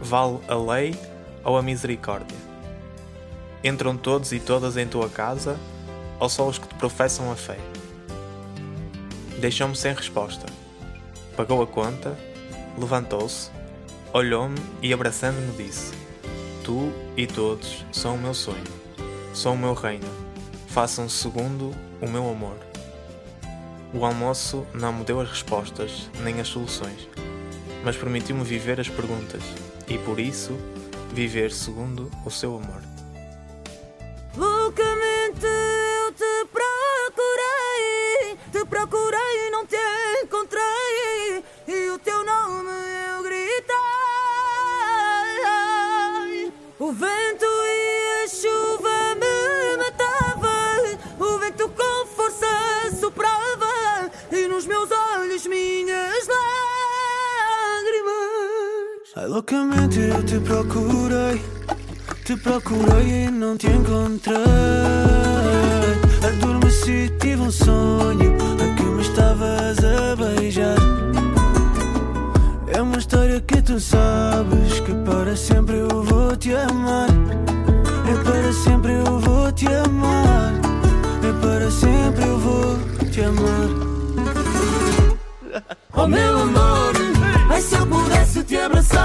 Vale 0.00 0.40
a 0.48 0.54
lei 0.54 0.98
ou 1.44 1.56
a 1.56 1.62
misericórdia? 1.62 2.36
Entram 3.62 3.96
todos 3.96 4.32
e 4.32 4.40
todas 4.40 4.76
em 4.76 4.88
tua 4.88 5.08
casa 5.08 5.56
ou 6.18 6.28
só 6.28 6.48
os 6.48 6.58
que 6.58 6.66
te 6.66 6.74
professam 6.74 7.30
a 7.30 7.36
fé? 7.36 7.58
Deixou-me 9.38 9.76
sem 9.76 9.94
resposta. 9.94 10.46
Pagou 11.36 11.62
a 11.62 11.66
conta, 11.66 12.16
levantou-se, 12.78 13.50
olhou-me 14.12 14.58
e 14.80 14.92
abraçando-me 14.92 15.62
disse: 15.62 15.92
Tu 16.64 16.90
e 17.16 17.26
todos 17.26 17.84
são 17.92 18.14
o 18.14 18.18
meu 18.18 18.32
sonho, 18.32 18.64
são 19.34 19.54
o 19.54 19.58
meu 19.58 19.74
reino, 19.74 20.08
façam 20.68 21.08
segundo 21.08 21.72
o 22.00 22.08
meu 22.08 22.28
amor. 22.30 22.56
O 23.92 24.04
almoço 24.04 24.66
não 24.74 24.92
me 24.92 25.04
deu 25.04 25.20
as 25.20 25.28
respostas 25.28 26.10
nem 26.20 26.40
as 26.40 26.48
soluções, 26.48 27.08
mas 27.84 27.96
permitiu-me 27.96 28.42
viver 28.42 28.80
as 28.80 28.88
perguntas 28.88 29.42
e 29.86 29.98
por 29.98 30.18
isso 30.18 30.56
viver 31.12 31.52
segundo 31.52 32.10
o 32.24 32.30
seu 32.30 32.56
amor. 32.56 32.82
Loucamente 59.36 60.00
eu 60.00 60.22
te 60.22 60.40
procurei, 60.40 61.42
te 62.24 62.34
procurei 62.38 63.26
e 63.26 63.30
não 63.30 63.54
te 63.54 63.66
encontrei. 63.66 64.34
Adormeci, 66.26 67.12
tive 67.20 67.42
um 67.42 67.50
sonho 67.50 68.34
a 68.54 68.74
que 68.74 68.82
me 68.82 69.02
estavas 69.02 69.76
a 69.84 70.16
beijar. 70.16 70.78
É 72.68 72.80
uma 72.80 72.96
história 72.96 73.38
que 73.42 73.60
tu 73.60 73.78
sabes 73.78 74.80
que 74.80 74.94
para 75.04 75.36
sempre 75.36 75.80
eu 75.80 76.02
vou 76.02 76.34
te 76.34 76.54
amar. 76.54 77.10
É 78.08 78.24
para 78.24 78.52
sempre 78.54 78.94
eu 78.94 79.20
vou 79.20 79.52
te 79.52 79.66
amar. 79.66 80.54
É 81.22 81.46
para 81.46 81.70
sempre 81.70 82.26
eu 82.26 82.38
vou 82.38 82.78
te 83.10 83.20
amar. 83.20 83.85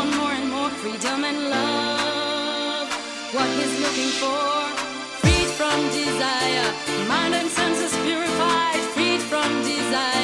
want 0.00 0.16
more 0.16 0.32
and 0.32 0.50
more 0.50 0.70
freedom 0.70 1.24
and 1.24 1.50
love. 1.50 2.88
What 3.34 3.48
he's 3.58 3.74
looking 3.84 4.12
for, 4.22 4.52
freed 5.20 5.50
from 5.58 5.78
desire, 5.90 6.68
mind 7.06 7.34
and 7.34 7.48
senses 7.48 7.94
purified, 8.04 8.80
freed 8.94 9.20
from 9.20 9.48
desire. 9.62 10.19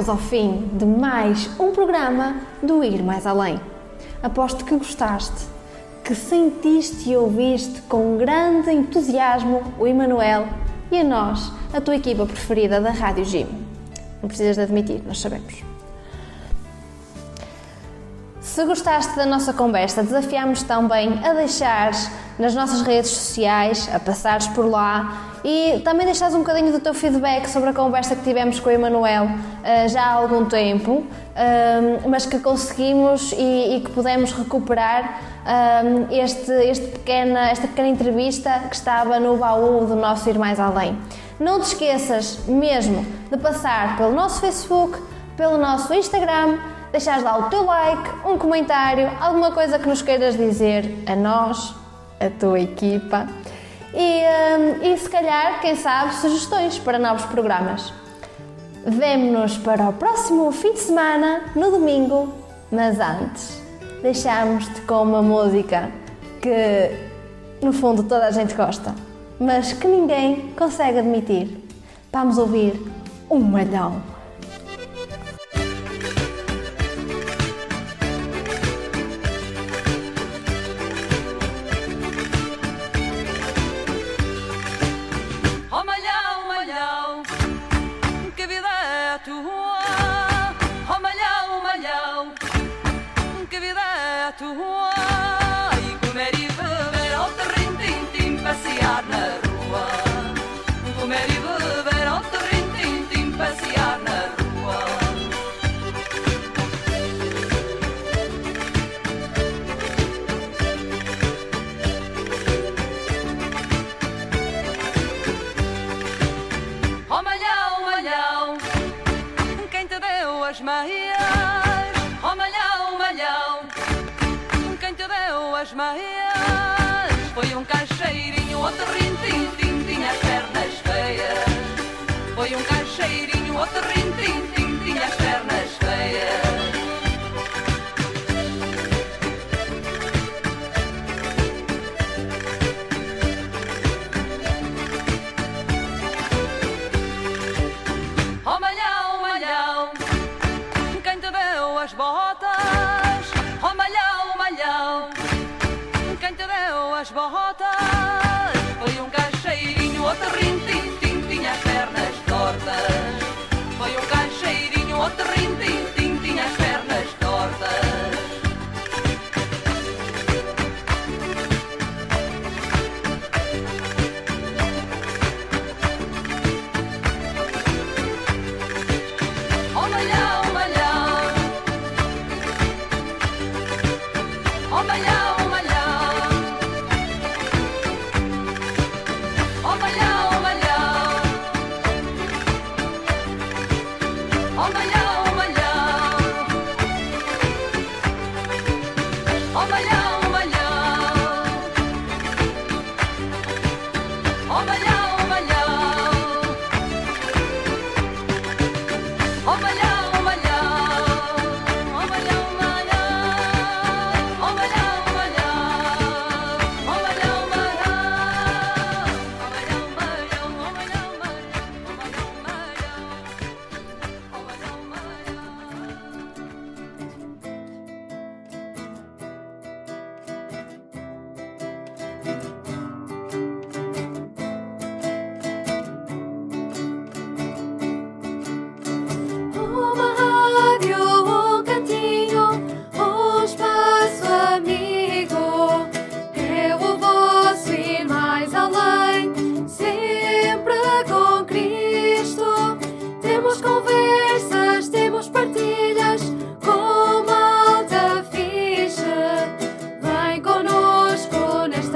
Chegamos 0.00 0.08
ao 0.08 0.16
fim 0.16 0.70
de 0.72 0.86
mais 0.86 1.50
um 1.60 1.72
programa 1.72 2.36
do 2.62 2.82
Ir 2.82 3.02
Mais 3.02 3.26
Além. 3.26 3.60
Aposto 4.22 4.64
que 4.64 4.74
gostaste, 4.74 5.46
que 6.02 6.14
sentiste 6.14 7.10
e 7.10 7.16
ouviste 7.16 7.82
com 7.82 8.16
grande 8.16 8.70
entusiasmo 8.70 9.62
o 9.78 9.86
Emanuel 9.86 10.46
e 10.90 11.00
a 11.00 11.04
nós, 11.04 11.52
a 11.74 11.80
tua 11.82 11.96
equipa 11.96 12.24
preferida 12.24 12.80
da 12.80 12.90
Rádio 12.90 13.24
Gym. 13.26 13.46
Não 14.22 14.28
precisas 14.28 14.56
de 14.56 14.62
admitir, 14.62 15.02
nós 15.06 15.20
sabemos. 15.20 15.62
Se 18.40 18.64
gostaste 18.64 19.16
da 19.16 19.26
nossa 19.26 19.52
conversa, 19.52 20.02
desafiamos 20.02 20.62
também 20.62 21.20
a 21.24 21.34
deixares 21.34 22.10
nas 22.40 22.54
nossas 22.54 22.80
redes 22.80 23.10
sociais, 23.10 23.88
a 23.94 24.00
passares 24.00 24.46
por 24.48 24.64
lá 24.64 25.30
e 25.44 25.80
também 25.84 26.06
deixares 26.06 26.34
um 26.34 26.38
bocadinho 26.38 26.72
do 26.72 26.80
teu 26.80 26.94
feedback 26.94 27.46
sobre 27.48 27.68
a 27.68 27.72
conversa 27.74 28.16
que 28.16 28.22
tivemos 28.22 28.58
com 28.58 28.70
o 28.70 28.72
Emanuel 28.72 29.24
uh, 29.24 29.88
já 29.88 30.02
há 30.02 30.12
algum 30.12 30.46
tempo, 30.46 30.92
uh, 30.92 32.08
mas 32.08 32.24
que 32.24 32.38
conseguimos 32.38 33.32
e, 33.32 33.76
e 33.76 33.80
que 33.80 33.90
pudemos 33.90 34.32
recuperar 34.32 35.20
uh, 35.44 36.06
este, 36.10 36.50
este 36.50 36.86
pequena, 36.86 37.50
esta 37.50 37.68
pequena 37.68 37.88
entrevista 37.88 38.50
que 38.70 38.74
estava 38.74 39.20
no 39.20 39.36
baú 39.36 39.84
do 39.84 39.94
nosso 39.94 40.28
Ir 40.28 40.38
Mais 40.38 40.58
Além. 40.58 40.98
Não 41.38 41.60
te 41.60 41.68
esqueças 41.68 42.40
mesmo 42.46 43.04
de 43.30 43.36
passar 43.36 43.98
pelo 43.98 44.12
nosso 44.12 44.40
Facebook, 44.40 44.98
pelo 45.36 45.58
nosso 45.58 45.92
Instagram, 45.92 46.58
deixares 46.90 47.22
lá 47.22 47.38
o 47.38 47.42
teu 47.50 47.64
like, 47.64 48.10
um 48.26 48.38
comentário, 48.38 49.10
alguma 49.20 49.52
coisa 49.52 49.78
que 49.78 49.88
nos 49.88 50.02
queiras 50.02 50.36
dizer 50.36 51.02
a 51.06 51.14
nós, 51.14 51.79
a 52.20 52.30
tua 52.30 52.60
equipa 52.60 53.26
e, 53.92 54.22
hum, 54.22 54.92
e 54.92 54.96
se 54.96 55.08
calhar, 55.08 55.60
quem 55.60 55.74
sabe, 55.74 56.14
sugestões 56.14 56.78
para 56.78 56.98
novos 56.98 57.24
programas. 57.26 57.92
Vemo-nos 58.86 59.58
para 59.58 59.88
o 59.88 59.92
próximo 59.92 60.50
fim 60.52 60.72
de 60.72 60.80
semana, 60.80 61.42
no 61.54 61.70
domingo, 61.70 62.32
mas 62.70 62.98
antes, 63.00 63.60
deixamos-te 64.00 64.80
com 64.82 65.02
uma 65.02 65.22
música 65.22 65.90
que, 66.40 66.90
no 67.60 67.72
fundo, 67.72 68.04
toda 68.04 68.26
a 68.26 68.30
gente 68.30 68.54
gosta, 68.54 68.94
mas 69.38 69.72
que 69.72 69.86
ninguém 69.86 70.52
consegue 70.56 70.98
admitir. 70.98 71.68
Vamos 72.12 72.38
ouvir 72.38 72.80
um 73.28 73.38
malhão. 73.38 74.00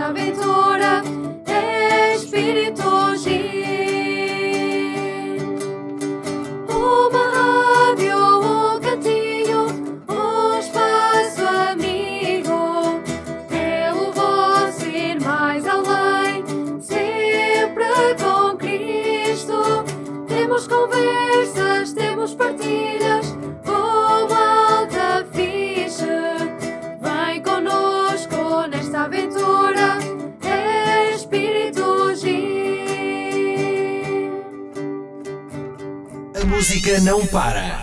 j'avais 0.05 0.33
tout 0.33 0.74
não 37.01 37.27
para. 37.27 37.74